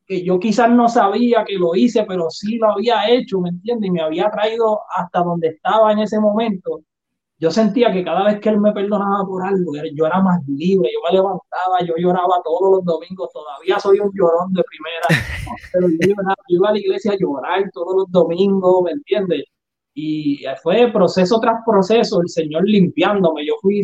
[0.09, 3.89] que yo quizás no sabía que lo hice, pero sí lo había hecho, ¿me entiendes?
[3.89, 6.81] Y me había traído hasta donde estaba en ese momento.
[7.37, 10.89] Yo sentía que cada vez que él me perdonaba por algo, yo era más libre,
[10.91, 15.07] yo me levantaba, yo lloraba todos los domingos, todavía soy un llorón de primera,
[15.73, 16.15] pero yo,
[16.47, 19.43] iba a la iglesia a llorar todos los domingos, ¿me entiendes?
[19.93, 23.81] Y fue proceso tras proceso, el Señor limpiándome, yo fui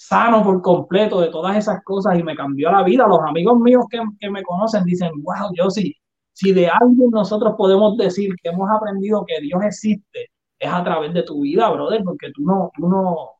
[0.00, 3.06] sano por completo de todas esas cosas y me cambió la vida.
[3.06, 5.94] Los amigos míos que, que me conocen dicen, wow, yo sí,
[6.32, 11.12] si de alguien nosotros podemos decir que hemos aprendido que Dios existe, es a través
[11.12, 13.32] de tu vida, brother, porque tú no, tú no,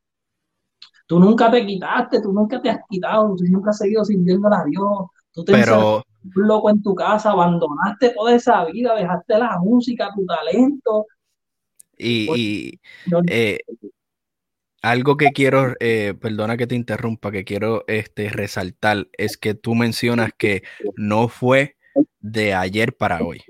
[1.07, 4.63] tú nunca te quitaste, tú nunca te has quitado, tú siempre has seguido sirviendo a
[4.63, 6.03] Dios, tú te Pero...
[6.35, 11.07] un loco en tu casa, abandonaste toda esa vida, dejaste la música, tu talento.
[11.97, 12.79] Y,
[13.27, 13.57] eh,
[14.81, 19.75] algo que quiero, eh, perdona que te interrumpa, que quiero este, resaltar es que tú
[19.75, 20.63] mencionas que
[20.95, 21.77] no fue
[22.19, 23.43] de ayer para hoy,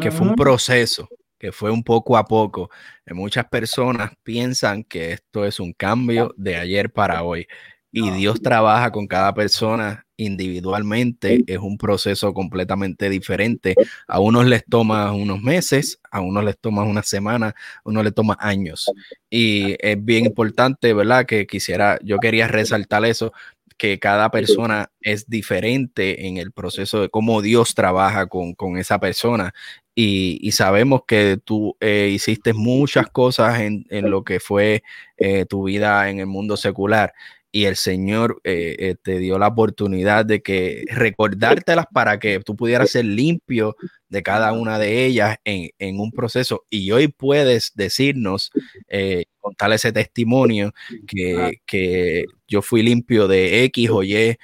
[0.00, 2.70] que fue un proceso, que fue un poco a poco.
[3.06, 7.46] Eh, muchas personas piensan que esto es un cambio de ayer para hoy
[7.90, 13.74] y Dios trabaja con cada persona individualmente, es un proceso completamente diferente.
[14.06, 18.14] A unos les toma unos meses, a unos les toma una semana, a unos les
[18.14, 18.90] toma años.
[19.30, 21.24] Y es bien importante, ¿verdad?
[21.24, 23.32] Que quisiera, yo quería resaltar eso,
[23.78, 29.54] que cada persona es diferente en el proceso de cómo Dios trabaja con, esa persona.
[29.94, 34.82] Y, sabemos que tú eh, hiciste muchas cosas en, lo que fue
[35.16, 37.12] eh, tu vida en el mundo secular
[37.50, 42.56] y el Señor eh, eh, te dio la oportunidad de que recordártelas para que tú
[42.56, 43.76] pudieras ser limpio
[44.08, 46.64] de cada una de ellas en, un proceso.
[46.70, 48.50] Y hoy puedes decirnos,
[48.88, 50.72] eh, contar ese testimonio
[51.06, 54.36] que, yo fui limpio de X o Y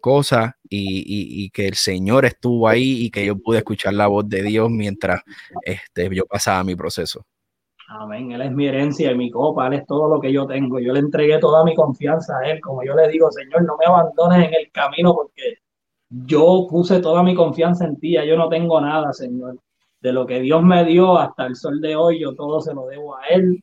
[0.00, 4.42] cosas y, que el Señor estuvo ahí y que yo pude escuchar la voz de
[4.42, 5.22] Dios mientras
[5.62, 7.26] este, yo pasaba mi proceso.
[7.88, 8.32] Amén.
[8.32, 10.80] Él es mi herencia y mi copa, Él es todo lo que yo tengo.
[10.80, 12.60] Yo le entregué toda mi confianza a Él.
[12.60, 15.58] Como yo le digo, Señor, no me abandones en el camino porque
[16.08, 18.14] yo puse toda mi confianza en ti.
[18.26, 19.60] yo no tengo nada, Señor.
[20.00, 22.86] De lo que Dios me dio hasta el sol de hoy, yo todo se lo
[22.86, 23.62] debo a Él.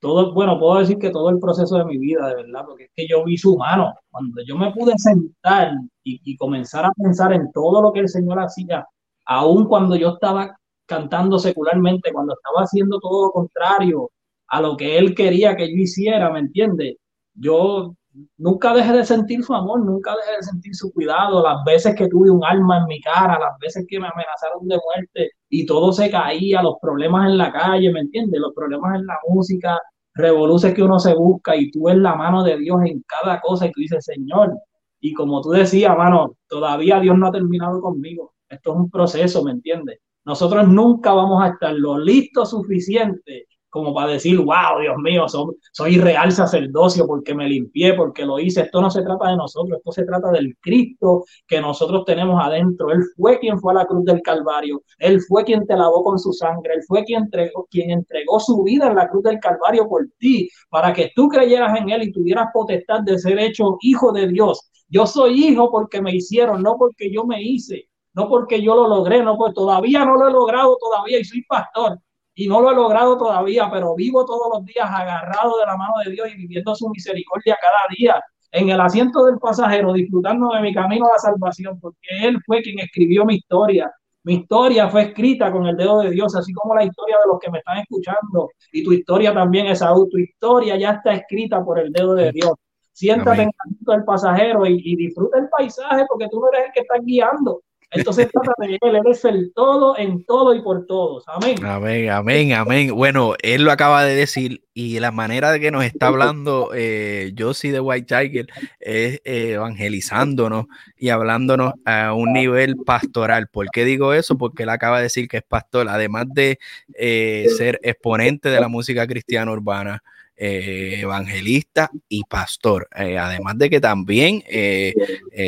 [0.00, 2.90] Todo, bueno, puedo decir que todo el proceso de mi vida, de verdad, porque es
[2.94, 3.94] que yo vi su mano.
[4.10, 8.08] Cuando yo me pude sentar y, y comenzar a pensar en todo lo que el
[8.08, 8.86] Señor hacía,
[9.26, 10.56] aun cuando yo estaba
[10.92, 14.10] cantando secularmente, cuando estaba haciendo todo lo contrario
[14.48, 16.96] a lo que él quería que yo hiciera, ¿me entiendes?
[17.34, 17.94] Yo
[18.36, 22.08] nunca dejé de sentir su amor, nunca dejé de sentir su cuidado, las veces que
[22.08, 25.92] tuve un alma en mi cara, las veces que me amenazaron de muerte y todo
[25.92, 28.38] se caía, los problemas en la calle, ¿me entiendes?
[28.40, 29.80] Los problemas en la música,
[30.14, 33.66] revoluciones que uno se busca y tú ves la mano de Dios en cada cosa
[33.66, 34.52] y tú dices, Señor,
[35.00, 39.42] y como tú decías, mano, todavía Dios no ha terminado conmigo, esto es un proceso,
[39.42, 39.98] ¿me entiendes?
[40.24, 45.24] Nosotros nunca vamos a estar lo listo suficiente como para decir, wow, Dios mío,
[45.72, 48.60] soy, real sacerdocio porque me limpié, porque lo hice.
[48.60, 52.92] Esto no se trata de nosotros, esto se trata del Cristo que nosotros tenemos adentro.
[52.92, 56.18] Él fue quien fue a la cruz del Calvario, Él fue quien te lavó con
[56.18, 59.88] su sangre, Él fue quien entregó, quien entregó su vida en la cruz del Calvario
[59.88, 64.12] por ti, para que tú creyeras en Él y tuvieras potestad de ser hecho hijo
[64.12, 64.70] de Dios.
[64.90, 68.88] Yo soy hijo porque me hicieron, no porque yo me hice no porque yo lo
[68.88, 71.98] logré, no, pues todavía no lo he logrado todavía y soy pastor,
[72.34, 75.94] y no lo he logrado todavía, pero vivo todos los días agarrado de la mano
[76.04, 80.60] de Dios y viviendo su misericordia cada día en el asiento del pasajero, disfrutando de
[80.60, 83.90] mi camino a la salvación, porque Él fue quien escribió mi historia.
[84.24, 87.40] Mi historia fue escrita con el dedo de Dios, así como la historia de los
[87.40, 88.50] que me están escuchando.
[88.70, 92.52] Y tu historia también, es tu historia ya está escrita por el dedo de Dios.
[92.92, 96.66] Siéntate en el asiento del pasajero y, y disfruta el paisaje, porque tú no eres
[96.66, 100.62] el que está guiando entonces trata de él, él es el todo en todo y
[100.62, 101.24] por todos.
[101.26, 101.56] Amén.
[101.64, 102.94] Amén, amén, amén.
[102.94, 107.34] Bueno, él lo acaba de decir y la manera de que nos está hablando eh,
[107.38, 108.46] Josie de White Tiger
[108.80, 113.48] es eh, evangelizándonos y hablándonos a un nivel pastoral.
[113.48, 114.38] ¿Por qué digo eso?
[114.38, 116.58] Porque él acaba de decir que es pastor, además de
[116.94, 120.02] eh, ser exponente de la música cristiana urbana.
[120.44, 124.92] Eh, evangelista y pastor, eh, además de que también eh,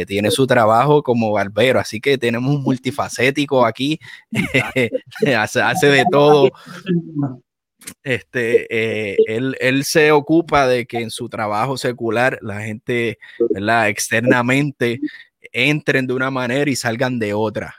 [0.06, 3.98] tiene su trabajo como barbero, así que tenemos un multifacético aquí,
[5.36, 6.52] hace, de todo.
[8.04, 13.18] Este, él, él, se ocupa de que en su trabajo secular la gente,
[13.50, 13.88] ¿verdad?
[13.88, 15.00] externamente
[15.50, 17.74] entren de una manera y salgan de otra.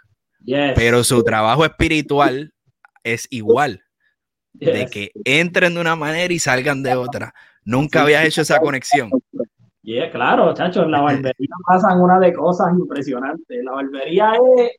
[0.75, 2.53] Pero su trabajo espiritual
[3.05, 3.84] es igual
[4.59, 7.33] de que entren de una manera y salgan de otra.
[7.63, 9.09] Nunca habías hecho esa conexión.
[9.81, 13.63] Yeah, claro, chacho, en la barbería pasan una de cosas impresionantes.
[13.63, 14.71] La barbería es,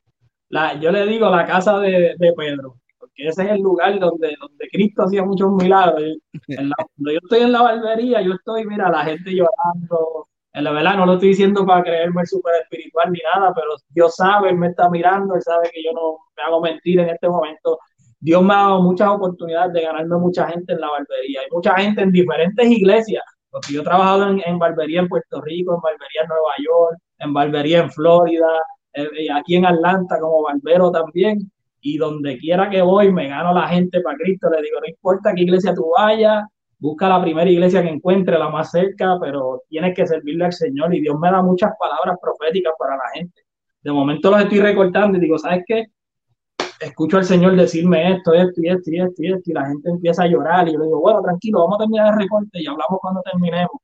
[0.49, 4.35] la, yo le digo, la casa de, de Pedro, porque ese es el lugar donde,
[4.41, 6.03] donde Cristo hacía muchos milagros.
[6.47, 10.29] cuando yo estoy en la barbería, yo estoy, mira, la gente llorando.
[10.53, 14.17] En la verdad, no lo estoy diciendo para creerme súper espiritual ni nada, pero Dios
[14.17, 17.29] sabe, Él me está mirando, Él sabe que yo no me hago mentir en este
[17.29, 17.79] momento.
[18.21, 21.41] Dios me ha dado muchas oportunidades de ganarme mucha gente en la barbería.
[21.41, 25.75] Hay mucha gente en diferentes iglesias, porque yo he trabajado en, barbería en Puerto Rico,
[25.75, 28.49] en barbería en Nueva York, en barbería en Florida,
[28.95, 31.51] eh, aquí en Atlanta como barbero también.
[31.81, 34.51] Y donde quiera que voy, me gano la gente para Cristo.
[34.51, 36.43] Le digo, no importa qué iglesia tú vayas,
[36.79, 40.93] busca la primera iglesia que encuentre, la más cerca, pero tienes que servirle al Señor.
[40.95, 43.43] Y Dios me da muchas palabras proféticas para la gente.
[43.83, 45.87] De momento los estoy recortando y digo, ¿sabes qué?
[46.81, 49.91] Escucho al Señor decirme esto, esto y esto y esto y esto, y la gente
[49.91, 52.67] empieza a llorar, y yo le digo, bueno, tranquilo, vamos a terminar el recorte y
[52.67, 53.77] hablamos cuando terminemos.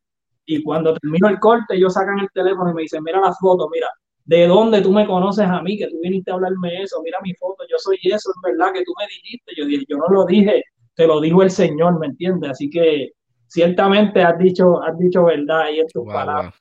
[0.44, 3.68] Y cuando termino el corte, ellos sacan el teléfono y me dicen, mira la foto,
[3.72, 3.88] mira,
[4.24, 5.78] ¿de dónde tú me conoces a mí?
[5.78, 8.84] Que tú viniste a hablarme eso, mira mi foto, yo soy eso, es verdad que
[8.84, 9.52] tú me dijiste.
[9.56, 10.62] Yo dije, yo no lo dije,
[10.94, 12.50] te lo dijo el Señor, ¿me entiendes?
[12.50, 13.12] Así que
[13.46, 16.54] ciertamente has dicho, has dicho verdad y en tus palabras.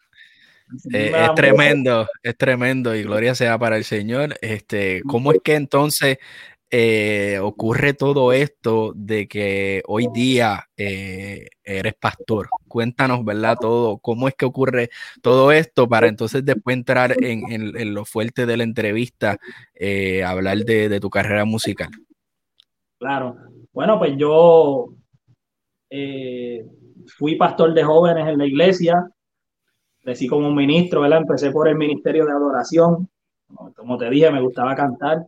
[0.93, 4.35] Eh, es tremendo, es tremendo y gloria sea para el Señor.
[4.41, 6.17] Este, ¿Cómo es que entonces
[6.69, 12.49] eh, ocurre todo esto de que hoy día eh, eres pastor?
[12.67, 13.57] Cuéntanos, ¿verdad?
[13.59, 14.89] Todo, ¿cómo es que ocurre
[15.21, 19.37] todo esto para entonces después entrar en, lo fuerte de la entrevista,
[20.25, 21.89] hablar de, de, tu carrera musical?
[22.97, 23.35] Claro,
[23.73, 24.93] bueno, pues yo
[27.17, 29.11] fui pastor de jóvenes en la iglesia
[30.01, 31.19] crecí como ministro, ¿verdad?
[31.19, 33.09] Empecé por el ministerio de adoración.
[33.75, 35.25] Como te dije, me gustaba cantar.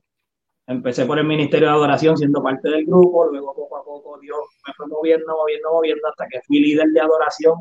[0.65, 4.37] Empecé por el ministerio de adoración siendo parte del grupo, luego poco a poco Dios
[4.65, 7.55] me fue moviendo, moviendo, moviendo hasta que fui líder de adoración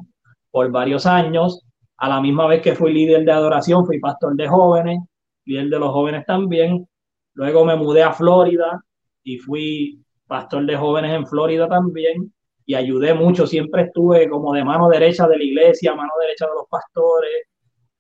[0.51, 1.65] por varios años.
[1.97, 5.01] A la misma vez que fui líder de adoración, fui pastor de jóvenes,
[5.45, 6.89] líder de los jóvenes también.
[7.35, 8.81] Luego me mudé a Florida
[9.25, 12.33] y fui pastor de jóvenes en Florida también
[12.75, 13.47] ayudé mucho.
[13.47, 17.49] Siempre estuve como de mano derecha de la iglesia, mano derecha de los pastores,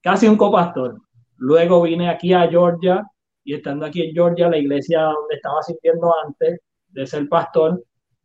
[0.00, 0.96] casi un copastor.
[1.36, 3.04] Luego vine aquí a Georgia
[3.44, 7.82] y estando aquí en Georgia, la iglesia donde estaba sirviendo antes de ser pastor,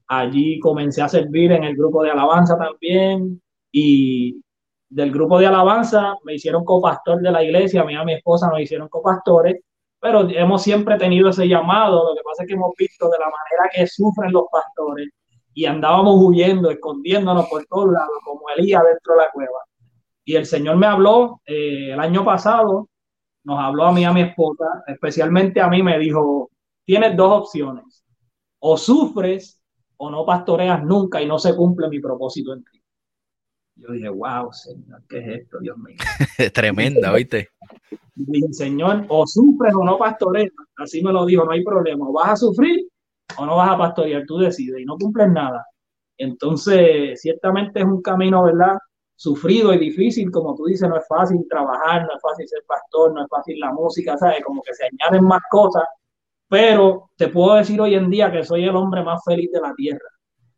[0.08, 4.42] allí comencé a servir en el grupo de alabanza también y
[4.90, 8.14] del grupo de alabanza me hicieron copastor de la iglesia, a mí y a mi
[8.14, 9.58] esposa nos hicieron copastores,
[10.00, 13.26] pero hemos siempre tenido ese llamado, lo que pasa es que hemos visto de la
[13.26, 15.10] manera que sufren los pastores
[15.58, 19.58] y andábamos huyendo, escondiéndonos por todos lados, como Elías dentro de la cueva.
[20.24, 22.90] Y el Señor me habló eh, el año pasado,
[23.44, 26.52] nos habló a mí a mi esposa, especialmente a mí, me dijo,
[26.86, 28.06] tienes dos opciones,
[28.60, 29.60] o sufres
[29.98, 32.80] o no pastoreas nunca y no se cumple mi propósito en ti.
[33.78, 35.98] Yo dije, wow, Señor, ¿qué es esto, Dios mío?
[36.54, 37.50] Tremenda, ¿oíste?
[38.14, 40.52] Dije, Señor, o sufres o no pastoreas.
[40.76, 42.06] Así me lo dijo, no hay problema.
[42.12, 42.88] Vas a sufrir
[43.38, 45.66] o no vas a pastorear, tú decides y no cumples nada.
[46.18, 48.78] Entonces, ciertamente es un camino, ¿verdad?
[49.16, 53.14] Sufrido y difícil, como tú dices, no es fácil trabajar, no es fácil ser pastor,
[53.14, 54.44] no es fácil la música, ¿sabes?
[54.44, 55.84] Como que se añaden más cosas,
[56.50, 59.74] pero te puedo decir hoy en día que soy el hombre más feliz de la
[59.76, 60.10] tierra.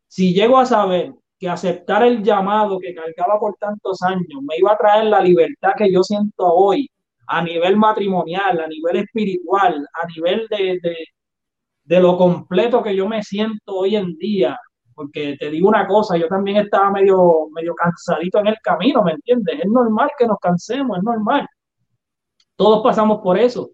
[0.07, 4.73] Si llego a saber que aceptar el llamado que cargaba por tantos años me iba
[4.73, 6.89] a traer la libertad que yo siento hoy
[7.27, 10.97] a nivel matrimonial, a nivel espiritual, a nivel de, de
[11.99, 14.59] lo completo que yo me siento hoy en día,
[14.93, 19.13] porque te digo una cosa, yo también estaba medio, medio cansadito en el camino, ¿me
[19.13, 19.59] entiendes?
[19.59, 21.47] Es normal que nos cansemos, es normal.
[22.55, 23.69] Todos pasamos por eso.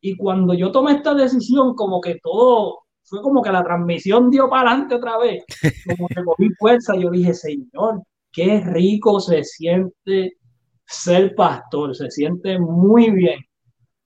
[0.00, 4.48] Y cuando yo tomé esta decisión, como que todo, fue como que la transmisión dio
[4.48, 5.44] para adelante otra vez,
[5.96, 8.02] como que cogí fuerza, yo dije, Señor,
[8.32, 10.38] qué rico se siente
[10.86, 13.40] ser pastor, se siente muy bien.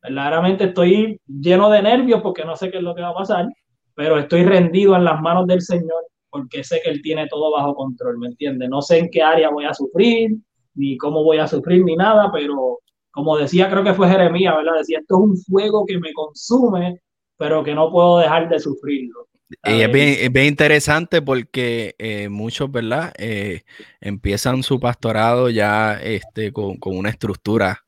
[0.05, 3.49] Verdaderamente estoy lleno de nervios porque no sé qué es lo que va a pasar,
[3.95, 7.75] pero estoy rendido en las manos del Señor porque sé que Él tiene todo bajo
[7.75, 8.69] control, ¿me entiendes?
[8.69, 10.33] No sé en qué área voy a sufrir,
[10.75, 12.81] ni cómo voy a sufrir, ni nada, pero
[13.13, 14.79] como decía, creo que fue Jeremías, ¿verdad?
[14.79, 17.01] Decía, esto es un fuego que me consume,
[17.37, 19.29] pero que no puedo dejar de sufrirlo.
[19.63, 19.93] Y es
[20.33, 23.13] bien, interesante porque eh, muchos, ¿verdad?
[23.17, 23.63] Eh,
[24.01, 27.84] empiezan su pastorado ya este, con, una estructura,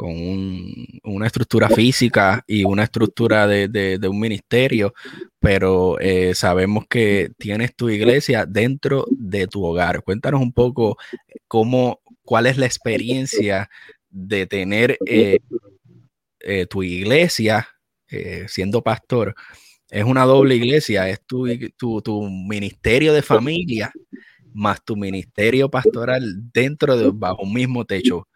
[0.00, 0.14] con
[1.04, 4.94] una estructura física y una estructura de, un ministerio,
[5.38, 10.02] pero eh, sabemos que tienes tu iglesia dentro de tu hogar.
[10.02, 10.96] Cuéntanos un poco
[11.46, 13.68] cómo, cuál es la experiencia
[14.08, 14.96] de tener
[16.70, 17.68] tu iglesia
[18.48, 19.34] siendo pastor
[19.90, 21.46] es una doble iglesia, es tu,
[21.76, 23.92] tu, ministerio de familia
[24.52, 26.22] más tu ministerio pastoral
[26.52, 28.26] dentro de bajo un mismo techo.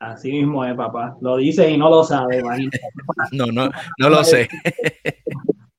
[0.00, 1.16] Así mismo es, papá.
[1.20, 2.42] Lo dices y no lo sabes,
[3.32, 4.48] No, no, no lo sé.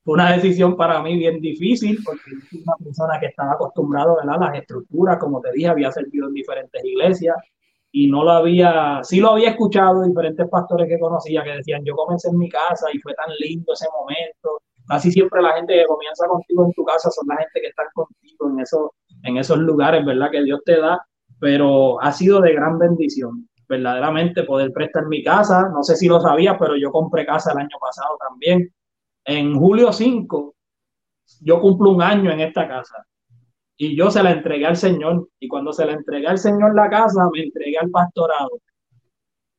[0.03, 4.25] Fue una decisión para mí bien difícil porque soy una persona que estaba acostumbrado a
[4.25, 7.35] las estructuras, como te dije, había servido en diferentes iglesias
[7.91, 11.95] y no lo había, sí lo había escuchado diferentes pastores que conocía que decían, yo
[11.95, 14.61] comencé en mi casa y fue tan lindo ese momento
[14.91, 17.87] casi siempre la gente que comienza contigo en tu casa son la gente que están
[17.93, 18.89] contigo en esos,
[19.23, 20.29] en esos lugares, ¿verdad?
[20.31, 21.01] Que Dios te da,
[21.39, 26.19] pero ha sido de gran bendición, verdaderamente poder prestar mi casa, no sé si lo
[26.19, 28.69] sabías, pero yo compré casa el año pasado también.
[29.23, 30.55] En julio 5,
[31.41, 33.05] yo cumplo un año en esta casa
[33.77, 36.89] y yo se la entregué al Señor y cuando se la entregué al Señor la
[36.89, 38.49] casa, me entregué al pastorado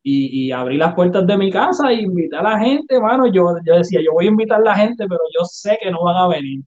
[0.03, 3.27] y, y, abrí las puertas de mi casa e invité a la gente, mano.
[3.29, 6.03] Yo, yo decía, yo voy a invitar a la gente, pero yo sé que no
[6.03, 6.61] van a venir.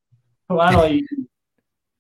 [0.48, 1.06] Mano, y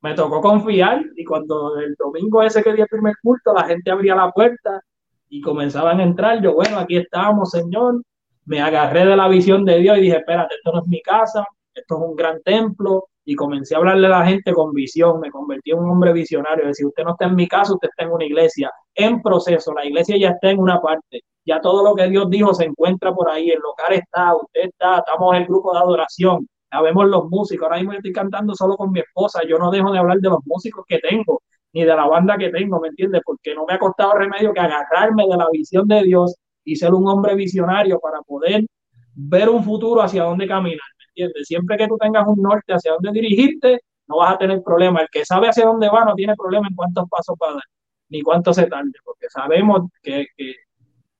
[0.01, 1.03] me tocó confiar.
[1.17, 4.81] Y cuando el domingo ese que di el primer culto, la gente abría la puerta
[5.29, 6.41] y comenzaban a entrar.
[6.41, 8.01] Yo, bueno, aquí estamos, Señor.
[8.45, 11.45] Me agarré de la visión de Dios y dije, espérate, esto no es mi casa,
[11.73, 13.05] esto es un gran templo.
[13.27, 15.19] Y comencé a hablarle a la gente con visión.
[15.19, 16.67] Me convertí en un hombre visionario.
[16.67, 19.73] Decir, usted no está en mi casa, usted está en una iglesia en proceso.
[19.73, 21.21] La iglesia ya está en una parte.
[21.43, 23.49] Ya todo lo que Dios dijo se encuentra por ahí.
[23.49, 26.47] El local está, usted está, estamos en el grupo de adoración.
[26.71, 27.65] Ya vemos los músicos.
[27.65, 29.41] Ahora mismo estoy cantando solo con mi esposa.
[29.47, 31.41] Yo no dejo de hablar de los músicos que tengo,
[31.75, 33.21] ni de la banda que tengo, ¿me entiendes?
[33.25, 36.93] Porque no me ha costado remedio que agarrarme de la visión de Dios y ser
[36.93, 38.65] un hombre visionario para poder
[39.13, 41.45] ver un futuro hacia dónde caminar, ¿me entiendes?
[41.45, 45.01] Siempre que tú tengas un norte hacia dónde dirigirte, no vas a tener problema.
[45.01, 47.63] El que sabe hacia dónde va no tiene problema en cuántos pasos va dar
[48.07, 50.27] ni cuánto se tarde, porque sabemos que,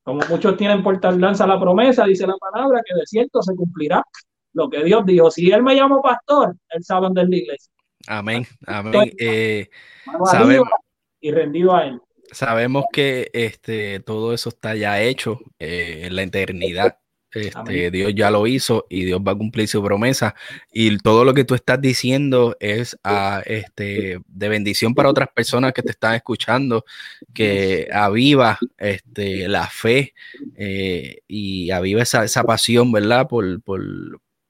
[0.04, 4.02] como muchos tienen por tardanza la promesa, dice la palabra, que de cierto se cumplirá
[4.54, 5.30] lo que Dios dijo.
[5.32, 7.75] Si Él me llamó pastor, Él sabe dónde es la iglesia.
[8.08, 9.12] Amén, amén.
[9.20, 9.70] Eh,
[10.26, 10.68] sabemos,
[11.20, 12.02] y rendido a Él.
[12.32, 16.98] Sabemos que este, todo eso está ya hecho eh, en la eternidad.
[17.36, 20.36] Este, Dios ya lo hizo y Dios va a cumplir su promesa.
[20.72, 25.74] Y todo lo que tú estás diciendo es a, este, de bendición para otras personas
[25.74, 26.86] que te están escuchando,
[27.34, 30.14] que aviva este, la fe
[30.56, 33.28] eh, y aviva esa, esa pasión, ¿verdad?
[33.28, 33.82] Por, por,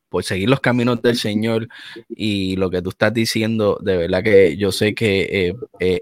[0.10, 1.68] por seguir los caminos del Señor
[2.10, 6.00] y lo que tú estás diciendo, de verdad que yo sé que eh, eh,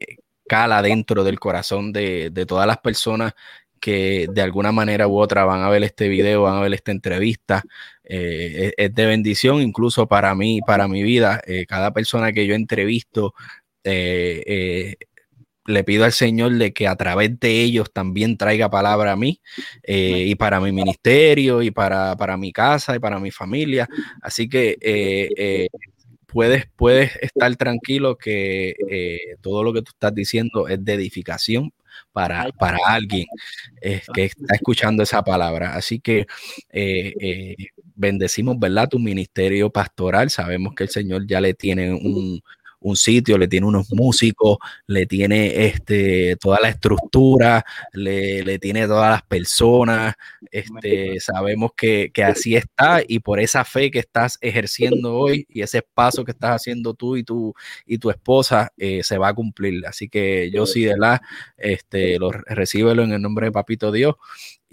[0.48, 3.34] cala dentro del corazón de, de, todas las personas
[3.80, 6.92] que de alguna manera u otra van a ver este video, van a ver esta
[6.92, 7.64] entrevista.
[8.04, 11.42] Eh, es, de bendición incluso para mí, para mi vida.
[11.68, 13.34] Cada persona que yo entrevisto,
[13.84, 14.96] eh,
[15.66, 19.42] le pido al Señor de que a través de ellos también traiga palabra a mí
[19.88, 23.88] y para mi ministerio y para, para, mi casa y para mi familia.
[24.22, 25.70] Así que
[26.28, 28.76] puedes, puedes estar tranquilo que
[29.42, 31.72] todo lo que tú estás diciendo es de edificación
[32.12, 33.26] para, para alguien
[33.82, 35.76] eh, que está escuchando esa palabra.
[35.76, 36.28] Así que
[36.70, 37.56] eh, eh,
[37.96, 38.88] bendecimos, ¿verdad?
[38.90, 40.30] Tu ministerio pastoral.
[40.30, 42.42] Sabemos que el Señor ya le tiene un,
[42.84, 44.58] un sitio, le tiene unos músicos,
[44.88, 50.16] le tiene este, toda la estructura, le, le tiene todas las personas.
[50.52, 55.62] Este, sabemos que, que, así está y por esa fe que estás ejerciendo hoy y
[55.62, 57.54] ese paso que estás haciendo tú y tu,
[57.86, 59.86] y tu esposa eh, se va a cumplir.
[59.88, 61.22] Así que yo sí, de la,
[61.58, 64.16] este, lo recíbelo en el nombre de Papito Dios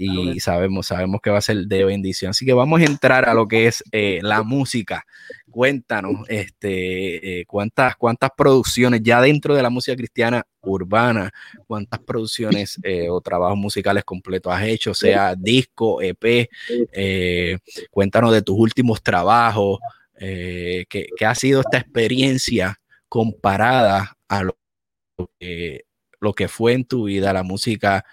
[0.02, 2.30] y sabemos, sabemos que va a ser de bendición.
[2.30, 5.04] Así que vamos a entrar a lo que es eh, la música
[5.51, 11.30] cuéntanos, este, eh, cuántas, cuántas producciones ya dentro de la música cristiana urbana,
[11.66, 16.48] cuántas producciones eh, o trabajos musicales completos has hecho, sea disco, EP,
[16.92, 17.59] eh,
[17.90, 19.78] cuéntanos de tus últimos trabajos,
[20.18, 22.78] ¿qué, ¿qué, ha sido esta experiencia
[23.09, 24.57] comparada a lo
[25.38, 25.84] que,
[26.20, 28.05] lo que fue en tu vida la música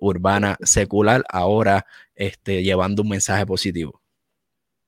[0.00, 4.00] urbana secular, ahora este, llevando un mensaje positivo.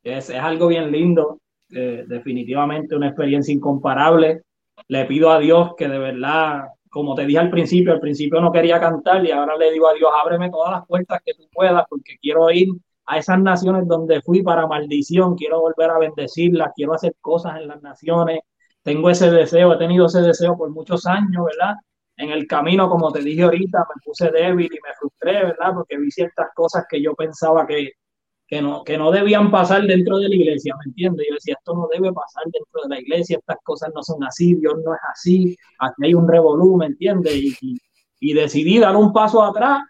[0.04, 1.40] Es, es algo bien lindo
[1.74, 4.42] definitivamente una experiencia incomparable.
[4.88, 8.52] Le pido a Dios que de verdad, como te dije al principio, al principio no
[8.52, 11.84] quería cantar y ahora le digo a Dios, ábreme todas las puertas que tú puedas
[11.88, 12.68] porque quiero ir
[13.06, 17.68] a esas naciones donde fui para maldición, quiero volver a bendecirlas, quiero hacer cosas en
[17.68, 18.40] las naciones.
[18.82, 21.74] Tengo ese deseo, he tenido ese deseo por muchos años, ¿verdad?
[22.16, 25.72] En el camino, como te dije ahorita, me puse débil y me frustré, ¿verdad?
[25.74, 27.92] Porque vi ciertas cosas que yo pensaba que,
[28.54, 31.26] que no, que no debían pasar dentro de la iglesia, ¿me entiendes?
[31.28, 34.54] Yo decía, esto no debe pasar dentro de la iglesia, estas cosas no son así,
[34.54, 37.34] Dios no es así, aquí hay un revolú, ¿me entiendes?
[37.34, 37.76] Y,
[38.20, 39.80] y, decidí dar un paso atrás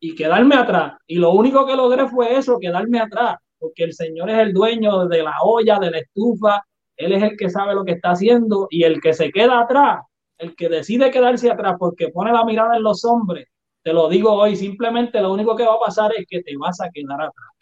[0.00, 0.94] y quedarme atrás.
[1.06, 5.06] Y lo único que logré fue eso, quedarme atrás, porque el Señor es el dueño
[5.06, 6.64] de la olla, de la estufa,
[6.96, 10.00] Él es el que sabe lo que está haciendo y el que se queda atrás,
[10.38, 13.46] el que decide quedarse atrás porque pone la mirada en los hombres,
[13.84, 16.80] te lo digo hoy, simplemente lo único que va a pasar es que te vas
[16.80, 17.59] a quedar atrás.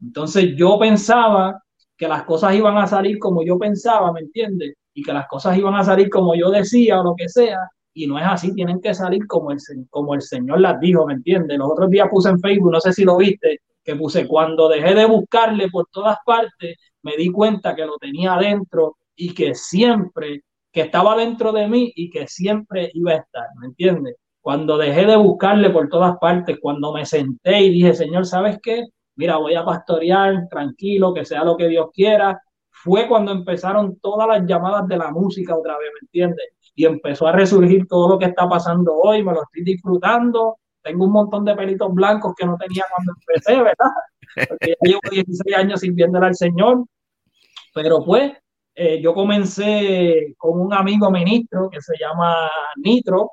[0.00, 1.62] Entonces yo pensaba
[1.96, 4.74] que las cosas iban a salir como yo pensaba, ¿me entiendes?
[4.94, 7.58] Y que las cosas iban a salir como yo decía o lo que sea,
[7.92, 9.58] y no es así, tienen que salir como el,
[9.90, 11.58] como el Señor las dijo, ¿me entiendes?
[11.58, 14.94] Los otros días puse en Facebook, no sé si lo viste, que puse cuando dejé
[14.94, 20.42] de buscarle por todas partes, me di cuenta que lo tenía adentro y que siempre,
[20.70, 24.16] que estaba dentro de mí y que siempre iba a estar, ¿me entiendes?
[24.40, 28.84] Cuando dejé de buscarle por todas partes, cuando me senté y dije, Señor, ¿sabes qué?
[29.18, 32.40] Mira, voy a pastorear, tranquilo, que sea lo que Dios quiera.
[32.70, 36.46] Fue cuando empezaron todas las llamadas de la música otra vez, ¿me entiendes?
[36.76, 40.58] Y empezó a resurgir todo lo que está pasando hoy, me lo estoy disfrutando.
[40.80, 44.48] Tengo un montón de pelitos blancos que no tenía cuando empecé, ¿verdad?
[44.48, 46.84] Porque llevo 16 años sirviéndole al Señor.
[47.74, 48.32] Pero pues,
[48.76, 53.32] eh, yo comencé con un amigo ministro que se llama Nitro.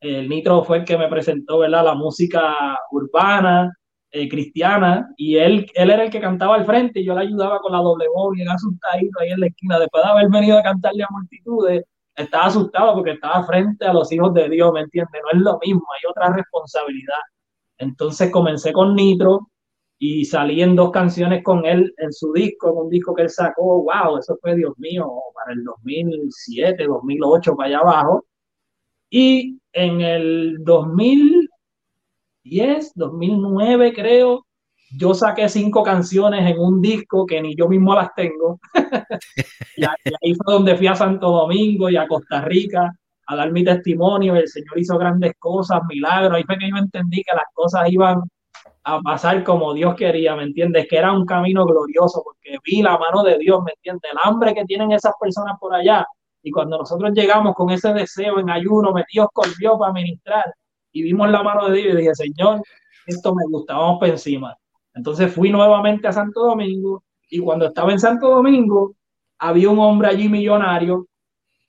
[0.00, 1.84] El Nitro fue el que me presentó, ¿verdad?
[1.84, 3.70] La música urbana,
[4.12, 7.60] eh, cristiana y él, él era el que cantaba al frente y yo le ayudaba
[7.60, 9.78] con la doble voz y asustadito ahí en la esquina.
[9.78, 11.84] Después de haber venido a cantarle a multitudes,
[12.16, 15.20] estaba asustado porque estaba frente a los hijos de Dios, ¿me entiendes?
[15.22, 17.20] No es lo mismo, hay otra responsabilidad.
[17.78, 19.48] Entonces comencé con Nitro
[19.98, 23.82] y salí en dos canciones con él en su disco, un disco que él sacó,
[23.82, 28.24] wow, eso fue Dios mío, para el 2007, 2008, para allá abajo.
[29.10, 31.49] Y en el 2000,
[32.50, 34.46] 2010, 2009 creo,
[34.96, 38.58] yo saqué cinco canciones en un disco que ni yo mismo las tengo.
[39.76, 42.92] y, ahí fue donde fui a Santo Domingo y a Costa Rica
[43.26, 44.34] a dar mi testimonio.
[44.34, 46.34] El Señor hizo grandes cosas, milagros.
[46.34, 48.22] Ahí fue que yo entendí que las cosas iban
[48.82, 50.88] a pasar como Dios quería, ¿me entiendes?
[50.88, 54.10] Que era un camino glorioso porque vi la mano de Dios, ¿me entiendes?
[54.10, 56.04] El hambre que tienen esas personas por allá.
[56.42, 59.28] Y cuando nosotros llegamos con ese deseo en ayuno, Dios
[59.58, 60.52] Dios para ministrar,
[60.92, 62.62] y vimos la mano de Dios y dije, Señor,
[63.06, 64.56] esto me gusta, vamos por encima.
[64.94, 68.94] Entonces fui nuevamente a Santo Domingo y cuando estaba en Santo Domingo
[69.38, 71.06] había un hombre allí millonario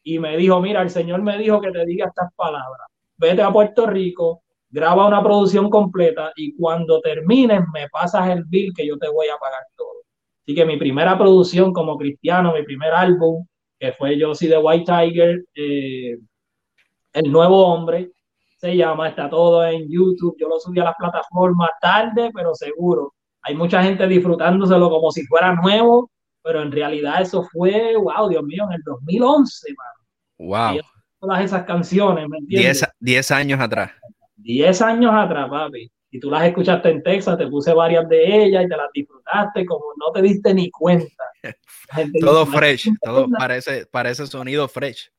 [0.03, 3.51] y me dijo, mira, el Señor me dijo que te diga estas palabras, vete a
[3.51, 8.97] Puerto Rico, graba una producción completa y cuando termines me pasas el bill que yo
[8.97, 10.01] te voy a pagar todo.
[10.41, 13.45] Así que mi primera producción como cristiano, mi primer álbum,
[13.79, 16.17] que fue Yo soy de White Tiger, eh,
[17.13, 18.11] El Nuevo Hombre,
[18.61, 23.15] se llama, está todo en YouTube, yo lo subí a las plataformas tarde, pero seguro.
[23.41, 26.11] Hay mucha gente disfrutándoselo como si fuera nuevo,
[26.43, 29.91] pero en realidad eso fue, wow, Dios mío, en el 2011, mano.
[30.37, 30.81] Wow.
[31.19, 32.87] todas esas canciones, ¿me entiendes?
[32.99, 33.91] Diez, años atrás.
[34.35, 35.91] Diez años atrás, papi.
[36.11, 39.65] Y tú las escuchaste en Texas, te puse varias de ellas y te las disfrutaste
[39.65, 41.23] como no te diste ni cuenta.
[42.21, 45.09] todo fresh, todo parece, parece sonido fresh.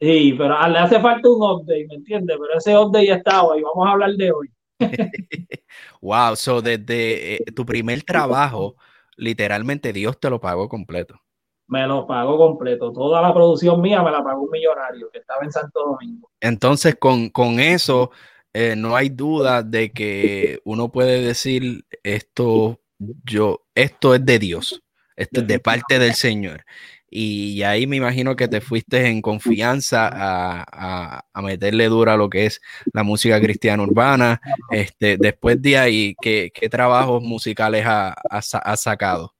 [0.00, 2.36] Sí, pero le hace falta un update, ¿me entiendes?
[2.40, 4.50] Pero ese update ya está hoy, vamos a hablar de hoy.
[6.00, 8.76] wow, so desde eh, tu primer trabajo,
[9.16, 11.20] literalmente Dios te lo pagó completo.
[11.66, 12.92] Me lo pagó completo.
[12.92, 16.30] Toda la producción mía me la pagó un millonario que estaba en Santo Domingo.
[16.40, 18.10] Entonces, con, con eso,
[18.52, 24.82] eh, no hay duda de que uno puede decir esto, yo, esto es de Dios,
[25.14, 26.64] esto es de parte del Señor.
[27.10, 32.46] Y ahí me imagino que te fuiste en confianza a, meterle dura a lo que
[32.46, 32.60] es
[32.92, 34.40] la música cristiana urbana.
[34.70, 39.34] Este, después de ahí, ¿qué, trabajos musicales has ha, sacado?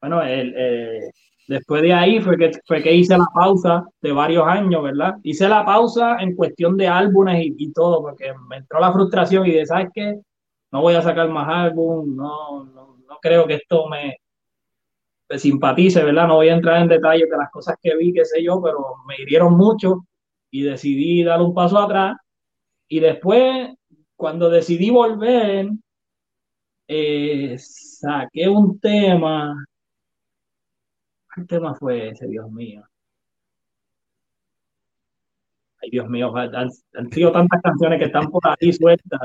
[0.00, 1.10] Bueno, el, eh,
[1.48, 5.16] Después de ahí fue que, fue que hice la pausa de varios años, ¿verdad?
[5.22, 9.52] Hice la pausa en cuestión de álbumes y, todo, porque me entró la frustración y
[9.52, 10.18] de, ¿sabes qué?
[10.72, 14.16] No voy a sacar más álbum, no, no, no creo que esto me
[15.30, 16.28] simpatice, ¿verdad?
[16.28, 18.78] No voy a entrar en detalle de las cosas que vi, qué sé yo, pero
[19.06, 20.06] me hirieron mucho
[20.50, 22.16] y decidí dar un paso atrás.
[22.88, 23.70] Y después,
[24.16, 25.70] cuando decidí volver,
[26.88, 29.56] eh, saqué un tema
[31.36, 32.82] ¿Qué tema fue ese, Dios mío?
[35.82, 36.70] Ay, Dios mío, han,
[37.12, 39.20] sido tantas canciones que están por ahí sueltas.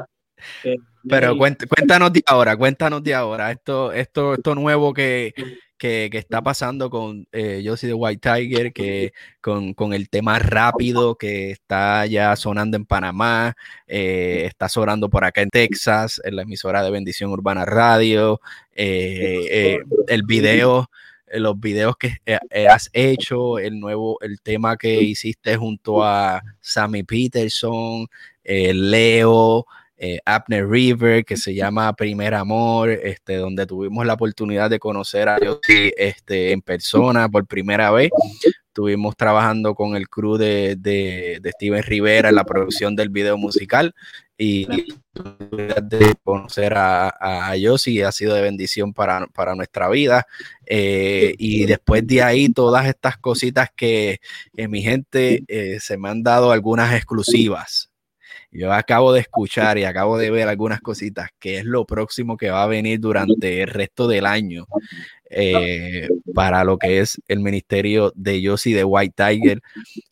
[1.08, 5.34] Pero cuéntanos de ahora, cuéntanos de ahora, esto, esto, esto nuevo que,
[5.82, 10.38] que, que está pasando con eh, Josie de White Tiger, que con, con, el tema
[10.38, 13.56] rápido que está ya sonando en Panamá,
[13.88, 18.42] eh, está sonando por acá en Texas, en la emisora de Bendición Urbana Radio,
[18.76, 20.88] eh, el video
[21.32, 26.04] eh, los videos que eh, eh, has hecho, el nuevo, el tema que hiciste junto
[26.04, 28.08] a Sammy Peterson,
[28.44, 29.66] Leo,
[30.26, 35.40] Abner River, que se llama Primer Amor, este, donde tuvimos la oportunidad de conocer a
[35.40, 38.10] Yossi este, en persona por primera vez.
[38.72, 43.94] Estuvimos trabajando con el crew de, de, Steven Rivera en la producción del video musical
[44.38, 44.66] y
[45.84, 50.26] de conocer a, a, Yossi ha sido de bendición para, para nuestra vida.
[50.66, 54.22] Eh, y después de ahí, todas estas cositas que,
[54.70, 57.91] mi gente eh, se me han dado algunas exclusivas.
[58.52, 62.50] Yo acabo de escuchar y acabo de ver algunas cositas que es lo próximo que
[62.50, 64.68] va a venir durante el resto del año.
[65.34, 69.62] Eh, para lo que es el ministerio de Yossi de White Tiger,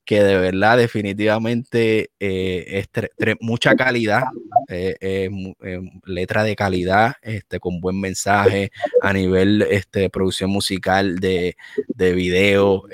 [0.05, 4.23] que de verdad definitivamente eh, es mucha calidad,
[4.69, 5.29] eh,
[6.05, 8.71] letra de calidad, este, con buen mensaje
[9.01, 11.57] a nivel este, producción musical, de,
[11.89, 12.85] de video.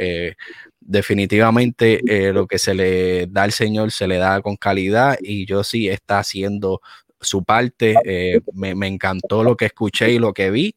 [0.86, 5.89] Definitivamente lo que se le da al Señor se le da con calidad y Yossi
[5.89, 6.81] está haciendo
[7.19, 7.95] su parte.
[8.53, 10.75] me, me, encantó lo que escuché y lo que vi.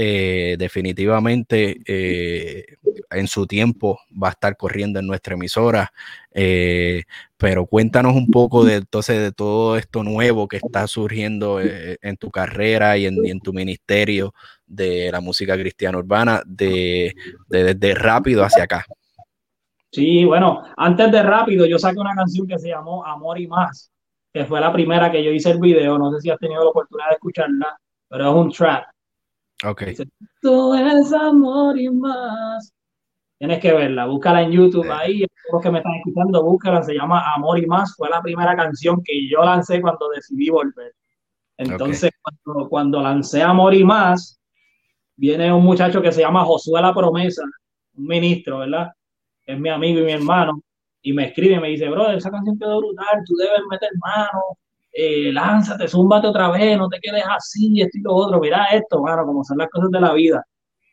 [0.00, 2.64] Eh, definitivamente eh,
[3.10, 5.92] en su tiempo va a estar corriendo en nuestra emisora.
[6.32, 7.02] Eh,
[7.36, 12.30] pero cuéntanos un poco de entonces de todo esto nuevo que está surgiendo en tu
[12.30, 14.34] carrera y en, tu ministerio
[14.68, 17.12] de la música cristiana urbana, de,
[17.48, 18.86] de, rápido hacia acá.
[19.90, 23.90] Sí, bueno, antes de rápido yo saqué una canción que se llamó Amor y más,
[24.32, 26.70] que fue la primera que yo hice el video, no sé si has tenido la
[26.70, 27.78] oportunidad de escucharla,
[28.08, 28.84] pero es un trap
[29.64, 29.82] Ok.
[30.40, 32.72] Todo es amor y más.
[33.38, 35.24] Tienes que verla, búscala en YouTube ahí.
[35.52, 36.82] Los que me están escuchando, búscala.
[36.82, 37.94] Se llama Amor y más.
[37.96, 40.94] Fue la primera canción que yo lancé cuando decidí volver.
[41.56, 44.40] Entonces, cuando, cuando, lancé Amor y más,
[45.16, 47.42] viene un muchacho que se llama Josué La Promesa,
[47.96, 48.92] un ministro, ¿verdad?
[49.48, 50.60] Es mi amigo y mi hermano.
[51.00, 54.42] Y me escribe y me dice, bro, esa canción quedó brutal, tú debes meter mano,
[54.92, 59.00] eh, lánzate, zúmbate otra vez, no te quedes así, esto y lo otro, mira esto,
[59.00, 60.44] mano, como son las cosas de la vida.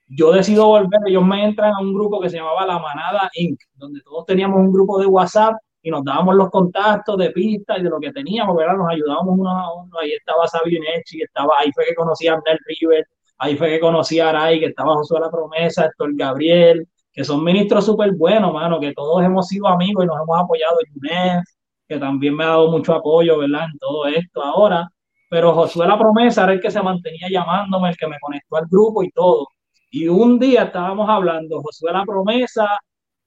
[0.08, 3.60] Yo decido volver, ellos me entran a un grupo que se llamaba La Manada Inc.,
[3.74, 7.84] donde todos teníamos un grupo de WhatsApp y nos dábamos los contactos de pistas y
[7.84, 8.78] de lo que teníamos, ¿verdad?
[8.78, 12.36] Nos ayudábamos uno a uno, ahí estaba Sabio Nechi, estaba, ahí fue que conocí a
[12.36, 13.06] Abner River,
[13.40, 17.44] ahí fue que conocí a Aray, que estaba Josué La Promesa, Héctor Gabriel, que son
[17.44, 21.58] ministros súper buenos, mano, que todos hemos sido amigos y nos hemos apoyado, Yunes,
[21.88, 23.68] que también me ha dado mucho apoyo, ¿verdad?
[23.72, 24.90] En todo esto ahora.
[25.30, 28.66] Pero Josué La Promesa era el que se mantenía llamándome, el que me conectó al
[28.70, 29.48] grupo y todo.
[29.90, 32.68] Y un día estábamos hablando, Josué La Promesa,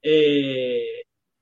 [0.02, 0.84] eh,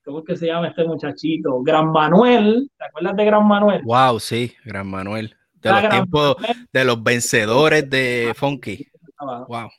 [0.05, 1.61] ¿cómo es que se llama este muchachito?
[1.63, 3.81] Gran Manuel, ¿te acuerdas de Gran Manuel?
[3.83, 5.35] Wow, sí, Gran Manuel.
[5.55, 6.35] De los tiempos,
[6.71, 8.87] de los vencedores de Funky.
[9.19, 9.69] Wow.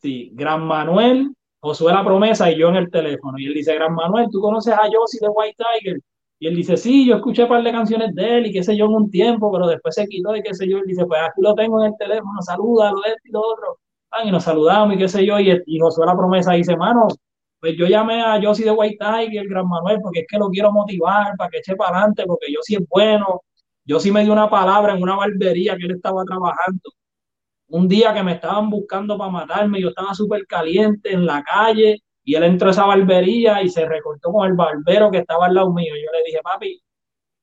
[0.00, 3.38] Sí, Gran Manuel, Josué La Promesa y yo en el teléfono.
[3.38, 5.98] Y él dice, Gran Manuel, ¿tú conoces a Josie de White Tiger?
[6.40, 8.76] Y él dice, sí, yo escuché un par de canciones de él y qué sé
[8.76, 10.78] yo en un tiempo, pero después se quitó y qué sé yo.
[10.78, 13.78] Él dice, pues aquí lo tengo en el teléfono, saluda, lo esto y lo otro.
[14.24, 15.40] y nos saludamos y qué sé yo.
[15.40, 17.08] Y, y Josué la promesa dice, mano,
[17.60, 20.48] pues yo llamé a Josie de White Tiger, el Gran Manuel, porque es que lo
[20.48, 23.42] quiero motivar para que eche para adelante, porque yo sí es bueno.
[23.84, 26.90] Yo sí me dio una palabra en una barbería que él estaba trabajando.
[27.68, 32.02] Un día que me estaban buscando para matarme, yo estaba súper caliente en la calle
[32.24, 35.54] y él entró a esa barbería y se recortó con el barbero que estaba al
[35.54, 35.94] lado mío.
[35.94, 36.80] Yo le dije, papi,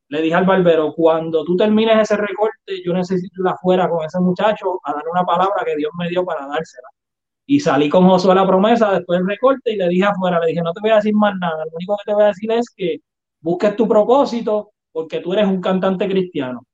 [0.10, 4.20] le dije al barbero, cuando tú termines ese recorte, yo necesito ir afuera con ese
[4.20, 6.88] muchacho a darle una palabra que Dios me dio para dársela.
[7.48, 10.62] Y salí con Josué la promesa después del recorte y le dije afuera, le dije,
[10.62, 12.66] no te voy a decir más nada, lo único que te voy a decir es
[12.76, 12.98] que
[13.42, 16.66] busques tu propósito porque tú eres un cantante cristiano.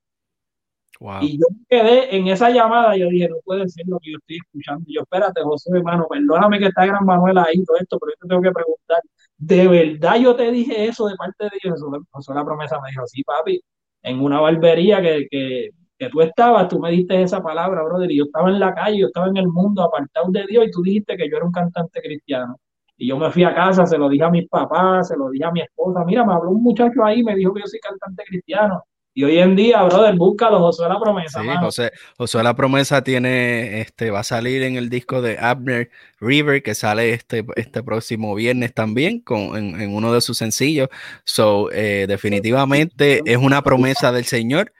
[1.21, 4.37] Y yo quedé en esa llamada, yo dije, no puede ser lo que yo estoy
[4.37, 4.85] escuchando.
[4.87, 8.27] yo, espérate, José, hermano, perdóname que está Gran Manuel ahí, todo esto, pero yo te
[8.27, 9.01] tengo que preguntar,
[9.37, 11.83] ¿de verdad yo te dije eso de parte de Dios?
[12.11, 13.59] José la promesa me dijo, sí, papi,
[14.03, 18.17] en una barbería que, que, que tú estabas, tú me diste esa palabra, brother, y
[18.17, 20.83] yo estaba en la calle, yo estaba en el mundo apartado de Dios, y tú
[20.83, 22.57] dijiste que yo era un cantante cristiano.
[22.95, 25.45] Y yo me fui a casa, se lo dije a mis papás, se lo dije
[25.45, 28.23] a mi esposa, mira, me habló un muchacho ahí, me dijo que yo soy cantante
[28.23, 28.83] cristiano
[29.13, 31.41] y hoy en día, brother, búscalo, Josué la promesa.
[31.41, 35.89] Sí, José, Josué la promesa tiene, este, va a salir en el disco de Abner
[36.21, 40.87] River, que sale este, este próximo viernes también, con, en, uno de sus sencillos.
[41.25, 44.71] So, eh, definitivamente es una promesa del Señor.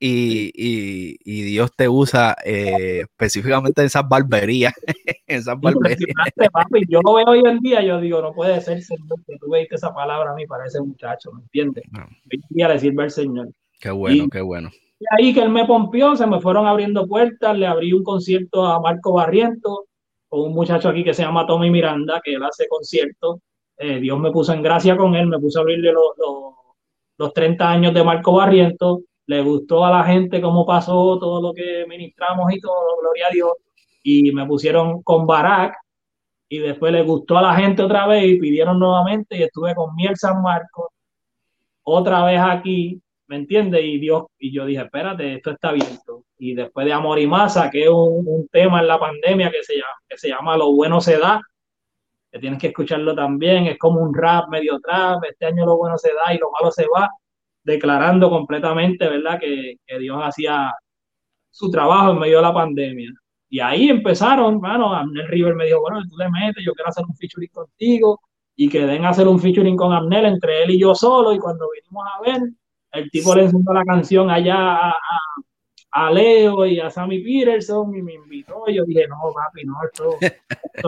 [0.00, 4.72] Y, y, Dios te usa eh, específicamente en esas barberías.
[4.86, 4.94] en
[5.40, 6.14] esas barberías.
[6.88, 9.74] Yo lo veo hoy en día, yo digo, no puede ser, Señor, que tú veiste
[9.74, 11.84] esa palabra a mí para ese muchacho, ¿me entiendes?
[11.90, 12.04] No.
[12.04, 13.48] Hoy en día le sirve al Señor.
[13.78, 14.70] Qué bueno, qué bueno.
[15.00, 18.64] Y ahí que él me pompió, se me fueron abriendo puertas, le abrí un concierto
[18.64, 19.86] a Marco Barriento,
[20.28, 23.38] con un muchacho aquí que se llama Tommy Miranda, que él hace conciertos.
[23.76, 26.12] Eh, Dios me puso en gracia con él, me puso a abrirle los,
[27.16, 29.02] los, 30 años de Marco Barriento.
[29.26, 33.30] Le gustó a la gente cómo pasó todo lo que ministramos y todo, gloria a
[33.30, 33.52] Dios.
[34.02, 35.76] Y me pusieron con Barack,
[36.48, 39.94] y después le gustó a la gente otra vez y pidieron nuevamente y estuve con
[39.94, 40.86] Miel San Marcos
[41.82, 43.84] otra vez aquí ¿me entiendes?
[43.84, 46.24] Y Dios, y yo dije, espérate, esto está abierto.
[46.38, 49.74] Y después de Amor y Más saqué un, un, tema en la pandemia que se,
[49.74, 51.40] llama, que se llama Lo bueno se da,
[52.32, 55.96] que tienes que escucharlo también, es como un rap, medio trap, este año lo bueno
[55.98, 57.08] se da y lo malo se va,
[57.62, 59.38] declarando completamente, ¿verdad?
[59.38, 60.72] Que, que Dios hacía
[61.50, 63.10] su trabajo en medio de la pandemia.
[63.50, 67.04] Y ahí empezaron, bueno, Amnel River me dijo, bueno, tú le metes, yo quiero hacer
[67.06, 68.20] un featuring contigo,
[68.60, 71.38] y que den a hacer un featuring con Amnel entre él y yo solo, y
[71.38, 72.50] cuando vinimos a ver,
[72.92, 74.92] el tipo le enseñó la canción allá
[75.92, 78.64] a, Leo y a Sammy Peterson y me invitó.
[78.68, 80.16] Y yo dije, no, papi, no, esto,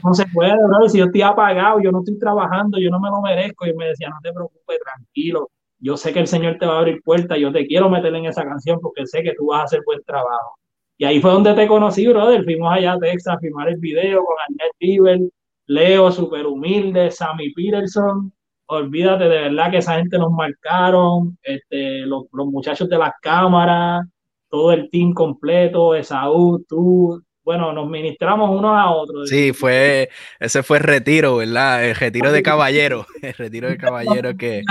[0.05, 0.89] no se puede, bro.
[0.89, 3.67] Si yo estoy apagado, yo no estoy trabajando, yo no me lo merezco.
[3.67, 5.51] Y me decía, no te preocupes, tranquilo.
[5.79, 7.39] Yo sé que el Señor te va a abrir puertas.
[7.39, 10.03] Yo te quiero meter en esa canción porque sé que tú vas a hacer buen
[10.05, 10.55] trabajo.
[10.97, 12.45] Y ahí fue donde te conocí, brother.
[12.45, 15.21] Fuimos allá a Texas a filmar el video con Annette River,
[15.67, 18.33] Leo, súper humilde, Sammy Peterson
[18.71, 24.07] olvídate de verdad que esa gente nos marcaron, este, los, los muchachos de las cámaras,
[24.49, 29.29] todo el team completo, Esaú, tú, bueno, nos ministramos unos a otros.
[29.29, 30.09] Sí, fue,
[30.39, 31.85] ese fue el retiro, ¿verdad?
[31.85, 34.63] El retiro de caballero, el retiro de caballero que...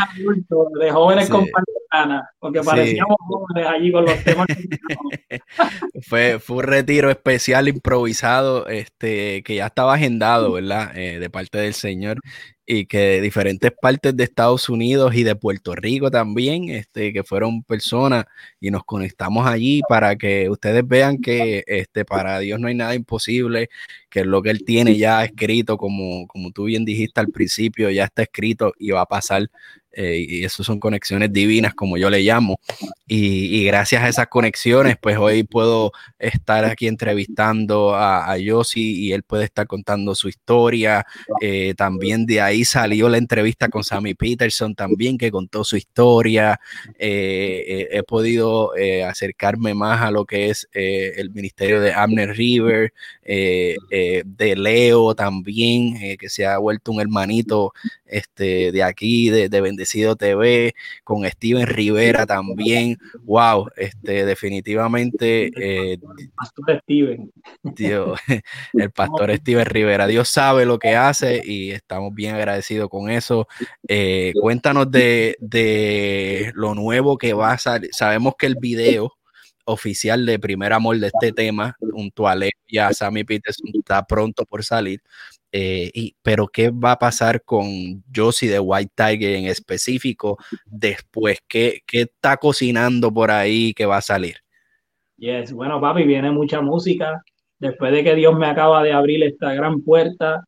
[0.79, 1.29] De jóvenes
[1.89, 4.47] con porque parecíamos jóvenes allí con los temas.
[6.07, 10.95] fue, fue un retiro especial, improvisado, este, que ya estaba agendado, ¿verdad?
[10.97, 12.19] Eh, de parte del Señor
[12.71, 17.23] y que de diferentes partes de Estados Unidos y de Puerto Rico también, este, que
[17.23, 18.25] fueron personas
[18.59, 22.93] y nos conectamos allí para que ustedes vean que este, para Dios no hay nada
[22.93, 23.69] imposible,
[24.07, 28.03] que lo que Él tiene ya escrito, como, como tú bien dijiste al principio, ya
[28.03, 29.49] está escrito y va a pasar
[29.91, 32.59] eh, y eso son conexiones divinas, como yo le llamo.
[33.07, 39.23] Y, gracias a esas conexiones, pues hoy puedo estar aquí entrevistando a, a y él
[39.23, 41.05] puede estar contando su historia.
[41.41, 46.59] Eh, también de ahí salió la entrevista con Sammy Peterson también, que contó su historia.
[46.97, 48.71] Eh, he podido
[49.07, 56.29] acercarme más a lo que es el ministerio de Abner River, de Leo también, que
[56.29, 57.73] se ha vuelto un hermanito
[58.09, 62.97] este, de aquí, de, de Bendecido TV, con Steven Rivera también.
[63.23, 65.51] Wow, este, definitivamente.
[65.55, 65.97] Eh,
[66.35, 67.31] pastor Steven.
[67.63, 68.19] Dios,
[68.73, 70.07] el pastor Steven Rivera.
[70.07, 73.47] Dios sabe lo que hace y estamos bien agradecidos con eso.
[73.87, 77.89] Eh, cuéntanos de, de lo nuevo que va a salir.
[77.93, 79.13] Sabemos que el video
[79.69, 82.35] oficial de Primer Amor de este tema, junto a
[82.67, 85.01] y a Sammy Peterson, está pronto por salir.
[85.51, 91.39] Eh, y, pero ¿qué va a pasar con Josie de White Tiger en específico después?
[91.47, 94.37] ¿Qué, ¿Qué, está cocinando por ahí que va a salir?
[95.17, 97.21] Yes, bueno, papi, viene mucha música.
[97.57, 100.45] Después de que Dios me acaba de abrir esta gran puerta,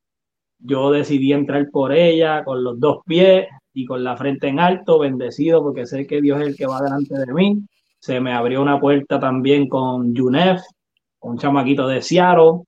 [0.60, 4.99] yo decidí entrar por ella con los dos pies y con la frente en alto,
[4.99, 7.58] bendecido porque sé que Dios es el que va delante de mí.
[7.99, 10.62] Se me abrió una puerta también con Junef,
[11.22, 12.62] un chamaquito de Seattle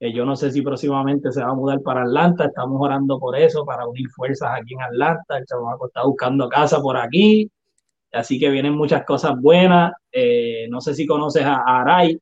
[0.00, 3.64] yo no sé si próximamente se va a mudar para Atlanta, estamos orando por eso,
[3.64, 5.38] para unir fuerzas aquí en Atlanta.
[5.38, 7.50] El chamaco está buscando casa por aquí,
[8.12, 9.92] así que vienen muchas cosas buenas.
[10.12, 12.20] Eh, no sé si conoces a Aray.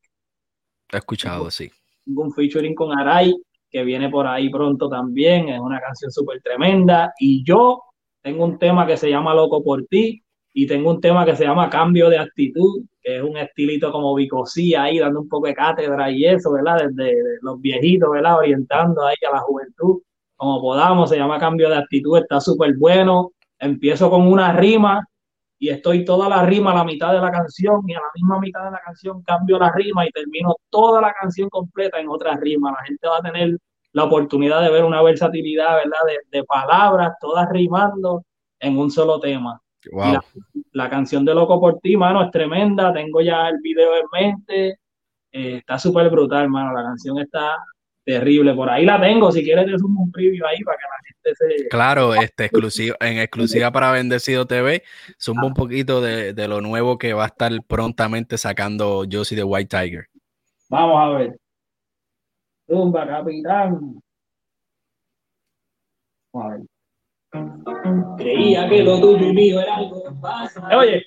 [0.91, 1.69] He escuchado, sí.
[2.03, 3.33] Tengo un featuring con Aray
[3.69, 7.13] que viene por ahí pronto también, es una canción súper tremenda.
[7.19, 7.83] Y yo
[8.21, 10.23] tengo un tema que se llama Loco por ti,
[10.59, 14.15] y tengo un tema que se llama Cambio de Actitud, que es un estilito como
[14.15, 16.87] bicosía ahí, dando un poco de cátedra y eso, ¿verdad?
[16.87, 18.39] Desde los viejitos, ¿verdad?
[18.39, 20.01] Orientando ahí a la juventud,
[20.35, 23.33] como podamos, se llama Cambio de Actitud, está súper bueno.
[23.59, 25.07] Empiezo con una rima
[25.59, 28.39] y estoy toda la rima a la mitad de la canción y a la misma
[28.39, 32.35] mitad de la canción cambio la rima y termino toda la canción completa en otra
[32.35, 32.71] rima.
[32.71, 33.59] La gente va a tener
[33.91, 35.99] la oportunidad de ver una versatilidad, ¿verdad?
[36.07, 38.23] De, de palabras, todas rimando
[38.59, 39.61] en un solo tema.
[40.73, 42.93] La, canción de Loco por ti, mano, es tremenda.
[42.93, 44.79] Tengo ya el video en mente.
[45.31, 46.73] Eh, está súper brutal, mano.
[46.73, 47.55] La canción está
[48.03, 48.53] terrible.
[48.53, 49.31] Por ahí la tengo.
[49.31, 51.67] Si quieres, te sumo un preview ahí para que la gente se.
[51.69, 54.83] Claro, este exclusivo, en exclusiva para Bendecido TV.
[55.17, 59.43] Sumo un poquito de, de, lo nuevo que va a estar prontamente sacando Josie de
[59.43, 60.07] White Tiger.
[60.69, 61.37] Vamos a ver.
[62.67, 64.01] Tumba, capitán.
[66.33, 66.76] Vamos a ver.
[68.17, 70.79] Creía que lo tuyo y mío era algo pasado.
[70.79, 71.03] Oye.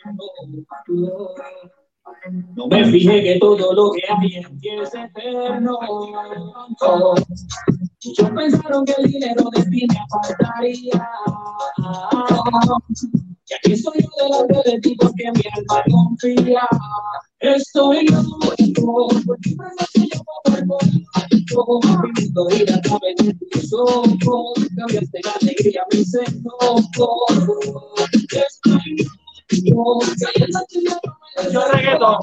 [2.55, 5.79] No me fijé que todo lo que hay en ti es eterno.
[8.05, 11.09] Muchos pensaron que el dinero de ti me faltaría.
[13.51, 16.69] Y aquí estoy yo delante de ti porque mi alma confía.
[17.41, 20.79] Estoy porque pensaste yo como
[21.53, 24.69] como viviendo y la nave de tus ojos.
[24.77, 25.83] Cambiaste la alegría.
[25.91, 26.51] Estoy.
[31.53, 32.19] Yo reggaetón.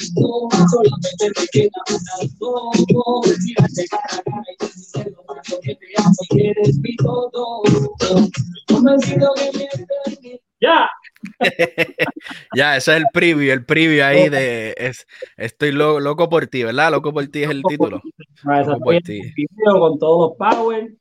[0.72, 1.82] Solamente me queda
[2.40, 3.22] foto.
[3.44, 7.62] Mírate cara a cara y decirte lo mucho que te amo y eres mi todo.
[8.68, 10.88] Convencido que me Ya.
[12.56, 16.92] ya, ese es el preview, el preview ahí de es, Estoy loco por ti, ¿verdad?
[16.92, 18.02] Loco por ti es el título.
[18.44, 19.34] Loco por ti.
[19.66, 20.92] Con todos los power.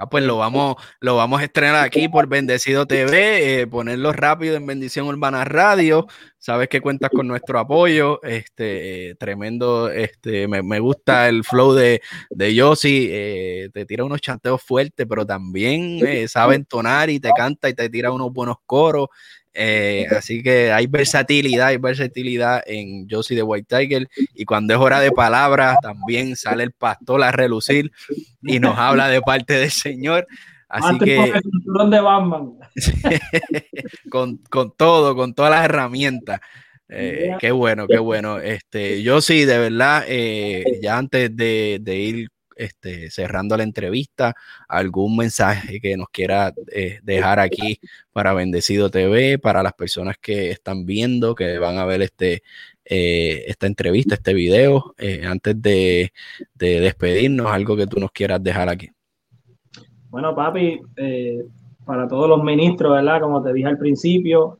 [0.00, 4.54] Ah, pues lo vamos, lo vamos a estrenar aquí por Bendecido TV, eh, ponerlo rápido
[4.54, 6.06] en Bendición Urbana Radio.
[6.38, 8.22] Sabes que cuentas con nuestro apoyo.
[8.22, 12.00] Este, tremendo, este, me, me, gusta el flow de,
[12.30, 13.08] de Yossi.
[13.10, 17.74] Eh, te tira unos chanteos fuertes, pero también eh, sabe entonar y te canta y
[17.74, 19.08] te tira unos buenos coros.
[19.60, 24.08] Eh, así que hay versatilidad, hay versatilidad en Josie de White Tiger.
[24.34, 27.90] Y cuando es hora de palabras, también sale el pastor a relucir
[28.40, 30.28] y nos habla de parte del Señor.
[30.68, 31.32] Así que.
[34.10, 36.40] con, con, todo, con todas las herramientas.
[36.88, 38.38] Eh, qué bueno, qué bueno.
[38.38, 42.28] Este, yo sí, de verdad, eh, ya antes de, de ir
[42.58, 44.34] este, cerrando la entrevista,
[44.68, 47.78] algún mensaje que nos quiera eh, dejar aquí
[48.12, 52.42] para Bendecido TV, para las personas que están viendo, que van a ver este,
[52.84, 56.12] eh, esta entrevista, este video, eh, antes de,
[56.54, 58.88] despedirnos, algo que tú nos quieras dejar aquí.
[60.10, 60.80] Bueno, papi,
[61.84, 63.20] para todos los ministros, ¿verdad?
[63.20, 64.58] Como te dije al principio,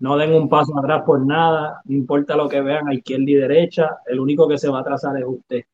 [0.00, 3.34] no den un paso atrás por nada, no importa lo que vean a izquierda y
[3.34, 5.64] derecha, el único que se va a atrasar es usted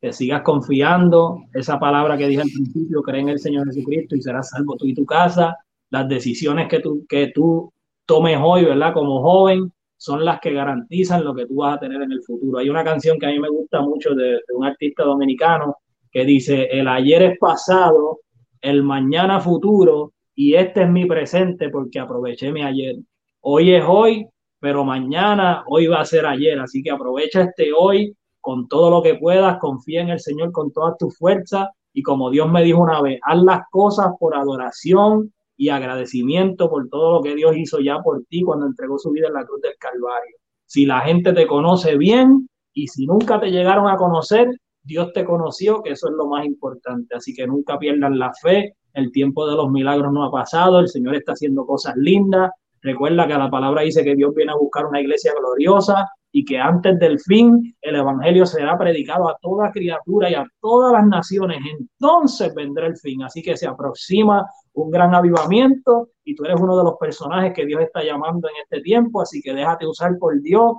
[0.00, 4.22] que sigas confiando, esa palabra que dije al principio, cree en el Señor Jesucristo y
[4.22, 5.56] serás salvo tú y tu casa.
[5.90, 7.72] Las decisiones que tú, que tú
[8.06, 8.92] tomes hoy, ¿verdad?
[8.92, 12.58] Como joven, son las que garantizan lo que tú vas a tener en el futuro.
[12.58, 15.76] Hay una canción que a mí me gusta mucho de, de un artista dominicano
[16.12, 18.20] que dice, el ayer es pasado,
[18.60, 22.96] el mañana futuro y este es mi presente porque aproveché mi ayer.
[23.40, 24.26] Hoy es hoy,
[24.60, 29.02] pero mañana, hoy va a ser ayer, así que aprovecha este hoy con todo lo
[29.02, 32.80] que puedas, confía en el Señor con todas tus fuerzas y como Dios me dijo
[32.80, 37.80] una vez, haz las cosas por adoración y agradecimiento por todo lo que Dios hizo
[37.80, 40.36] ya por ti cuando entregó su vida en la cruz del Calvario.
[40.66, 44.48] Si la gente te conoce bien y si nunca te llegaron a conocer,
[44.82, 47.16] Dios te conoció, que eso es lo más importante.
[47.16, 48.74] Así que nunca pierdan la fe.
[48.92, 50.78] El tiempo de los milagros no ha pasado.
[50.78, 52.52] El Señor está haciendo cosas lindas.
[52.80, 56.58] Recuerda que la palabra dice que Dios viene a buscar una iglesia gloriosa y que
[56.58, 61.58] antes del fin el Evangelio será predicado a toda criatura y a todas las naciones.
[61.78, 63.22] Entonces vendrá el fin.
[63.22, 67.66] Así que se aproxima un gran avivamiento y tú eres uno de los personajes que
[67.66, 69.22] Dios está llamando en este tiempo.
[69.22, 70.72] Así que déjate usar por Dios.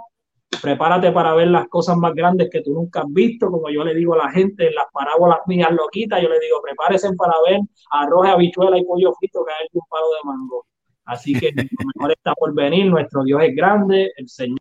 [0.62, 3.94] Prepárate para ver las cosas más grandes que tú nunca has visto, como yo le
[3.94, 7.60] digo a la gente en las parábolas mías loquitas, yo le digo, prepárense para ver
[7.92, 10.66] arroz, habichuela y pollo frito caer de un palo de mango.
[11.06, 14.60] Así que lo mejor está por venir, nuestro Dios es grande, el Señor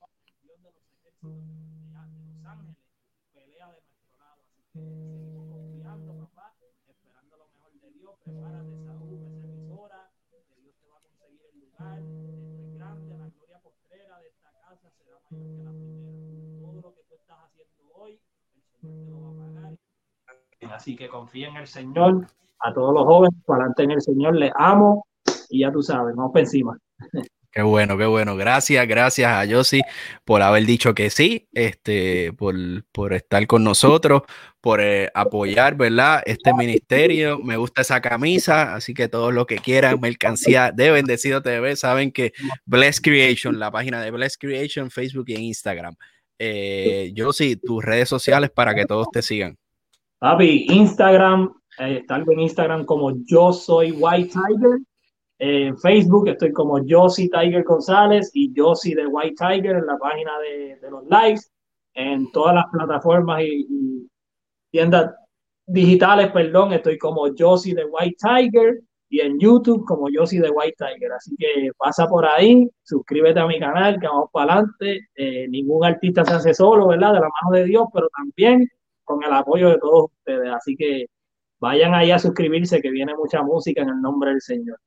[20.73, 22.27] Así que confía en el Señor.
[22.61, 25.07] A todos los jóvenes, adelante en el Señor, les amo
[25.49, 26.77] y ya tú sabes, vamos para encima.
[27.51, 28.37] Qué bueno, qué bueno.
[28.37, 29.81] Gracias, gracias a Yossi
[30.25, 32.55] por haber dicho que sí, este, por,
[32.93, 34.23] por estar con nosotros,
[34.61, 36.23] por eh, apoyar, ¿verdad?
[36.27, 37.39] Este ministerio.
[37.39, 42.13] Me gusta esa camisa, así que todos los que quieran mercancía de Bendecido TV saben
[42.13, 42.33] que
[42.67, 45.97] Bless Creation, la página de Bless Creation, Facebook y Instagram.
[46.39, 49.59] Eh, Yossi, tus redes sociales para que todos te sigan.
[50.19, 54.81] Papi, Instagram, eh, en Instagram como yo soy White Tiger
[55.39, 60.33] en Facebook estoy como Josie Tiger González y Josie de White Tiger en la página
[60.41, 61.43] de, los likes,
[61.95, 64.09] en todas las plataformas y,
[64.71, 65.15] tiendas
[65.67, 70.77] digitales, perdón, estoy como Josie de White Tiger y en YouTube como Josie de White
[70.77, 71.13] Tiger.
[71.13, 75.09] Así que pasa por ahí, suscríbete a mi canal, que vamos para adelante.
[75.15, 77.15] Eh, ningún artista se hace solo, ¿verdad?
[77.15, 78.69] De la mano de Dios, pero también
[79.09, 80.53] con el apoyo de todos ustedes.
[80.53, 81.07] Así que
[81.59, 84.79] vayan ahí a suscribirse, que viene mucha música en el nombre del Señor.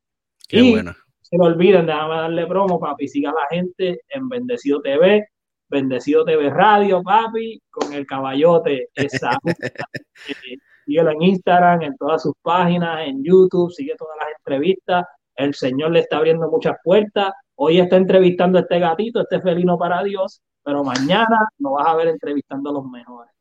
[0.47, 0.93] Qué y bueno.
[1.21, 3.07] Se lo olviden, déjame darle promo, papi.
[3.07, 5.27] Siga a la gente en Bendecido TV,
[5.69, 8.89] Bendecido TV Radio, papi, con el caballote.
[10.85, 15.05] Síguelo en Instagram, en todas sus páginas, en YouTube, sigue todas las entrevistas.
[15.35, 17.33] El Señor le está abriendo muchas puertas.
[17.55, 21.95] Hoy está entrevistando a este gatito, este felino para Dios, pero mañana lo vas a
[21.95, 23.31] ver entrevistando a los mejores.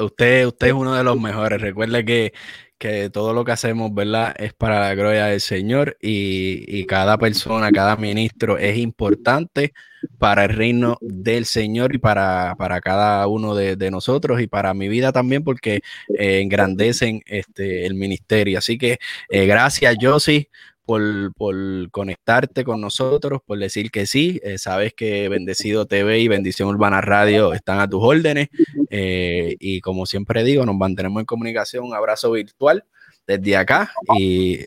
[0.00, 1.60] Usted, usted es uno de los mejores.
[1.60, 2.32] Recuerde que
[2.78, 4.34] que todo lo que hacemos, ¿verdad?
[4.38, 9.72] Es para la gloria del Señor y, cada persona, cada ministro es importante
[10.18, 14.88] para el reino del Señor y para, para cada uno de, nosotros y para mi
[14.88, 15.80] vida también porque
[16.18, 18.58] eh, engrandecen este, el ministerio.
[18.58, 18.98] Así que
[19.30, 20.50] eh, gracias, Josie,
[20.86, 21.54] por, por,
[21.90, 24.40] conectarte con nosotros, por decir que sí.
[24.42, 28.48] Eh, sabes que Bendecido TV y Bendición Urbana Radio están a tus órdenes.
[28.90, 31.84] Eh, y como siempre digo, nos mantenemos en comunicación.
[31.84, 32.84] Un abrazo virtual
[33.26, 33.90] desde acá.
[34.18, 34.60] Y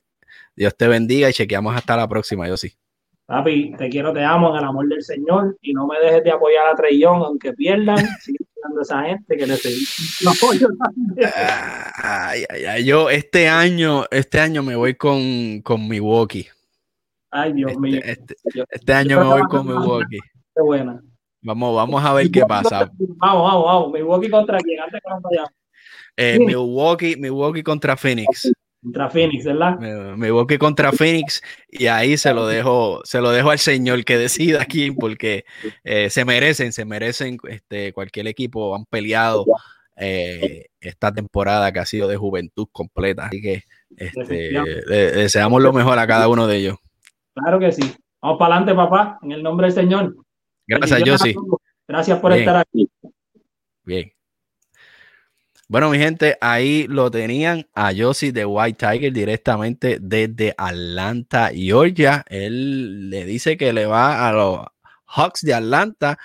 [0.56, 2.74] Dios te bendiga y chequeamos hasta la próxima, yo sí.
[3.26, 6.32] Papi, te quiero, te amo en el amor del Señor y no me dejes de
[6.32, 7.98] apoyar a Trellón, aunque pierdan.
[8.62, 10.68] A esa gente que necesita apoyo
[12.04, 16.48] Ay, ay, ay, yo este año, este año me voy con, con Milwaukee.
[17.32, 18.02] Ay, Dios este, mío.
[18.04, 18.36] Este,
[18.70, 20.20] este año me voy con Milwaukee.
[20.56, 21.02] Qué buena.
[21.42, 22.92] Vamos, vamos a ver qué pasa.
[22.98, 23.92] Vamos, vamos, vamos.
[23.94, 25.50] Milwaukee contra quién, antes que nos
[26.18, 28.52] Eh, Milwaukee, Milwaukee contra Phoenix.
[28.82, 29.78] Contra Phoenix, ¿verdad?
[29.78, 34.18] Me, voy contra Phoenix y ahí se lo dejo, se lo dejo al señor que
[34.18, 35.44] decida aquí porque
[35.84, 39.46] eh, se merecen, se merecen, este, cualquier equipo han peleado
[39.98, 43.64] eh, esta temporada que ha sido de juventud completa, así que
[43.98, 44.54] este,
[44.88, 46.78] deseamos lo mejor a cada uno de ellos.
[47.34, 47.84] Claro que sí.
[48.22, 50.16] Vamos para adelante, papá, en el nombre del Señor.
[50.68, 51.36] Gracias, Josie.
[51.88, 52.90] Gracias por estar aquí.
[53.84, 54.12] Bien.
[55.72, 62.26] Bueno, mi gente, ahí lo tenían a Josie de White Tiger directamente desde Atlanta, Georgia.
[62.28, 64.66] Él le dice que le va a los
[65.06, 66.18] Hawks de Atlanta.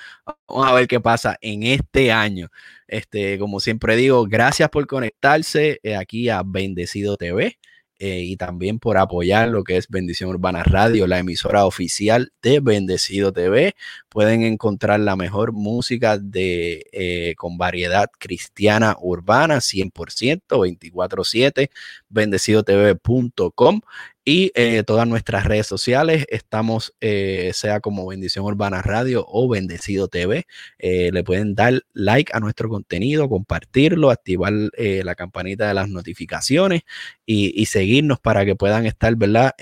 [0.49, 2.49] Vamos a ver qué pasa en este año.
[2.89, 7.59] Este, como siempre digo, gracias por conectarse eh, aquí a Bendecido TV.
[8.07, 12.61] Eh, y también por apoyar lo que es Bendición Urbana Radio, la emisora oficial de
[12.61, 13.75] Bendecido TV.
[14.11, 21.71] Pueden encontrar la mejor música de, eh, con variedad cristiana urbana, 100%, 24/7,
[22.11, 23.81] bendecidotv.com
[24.25, 26.25] y eh, todas nuestras redes sociales.
[26.31, 30.47] Estamos, eh, sea como Bendición Urbana Radio o Bendecido TV.
[30.79, 36.83] Eh, le pueden dar like a nuestro contenido, compartirlo, activar la campanita de las notificaciones
[37.27, 39.53] y, seguirnos para que puedan estar, ¿verdad?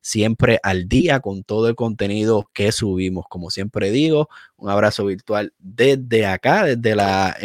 [0.00, 3.26] siempre al día con todo el contenido que subimos.
[3.28, 7.36] Como siempre digo, un abrazo virtual desde acá, desde la,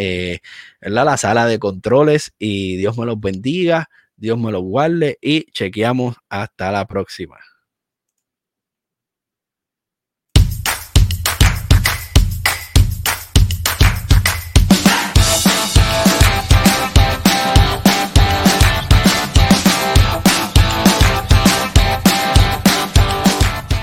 [0.82, 3.90] la sala de controles y Dios me los bendiga.
[4.22, 7.40] Dios me lo guarde y chequeamos hasta la próxima.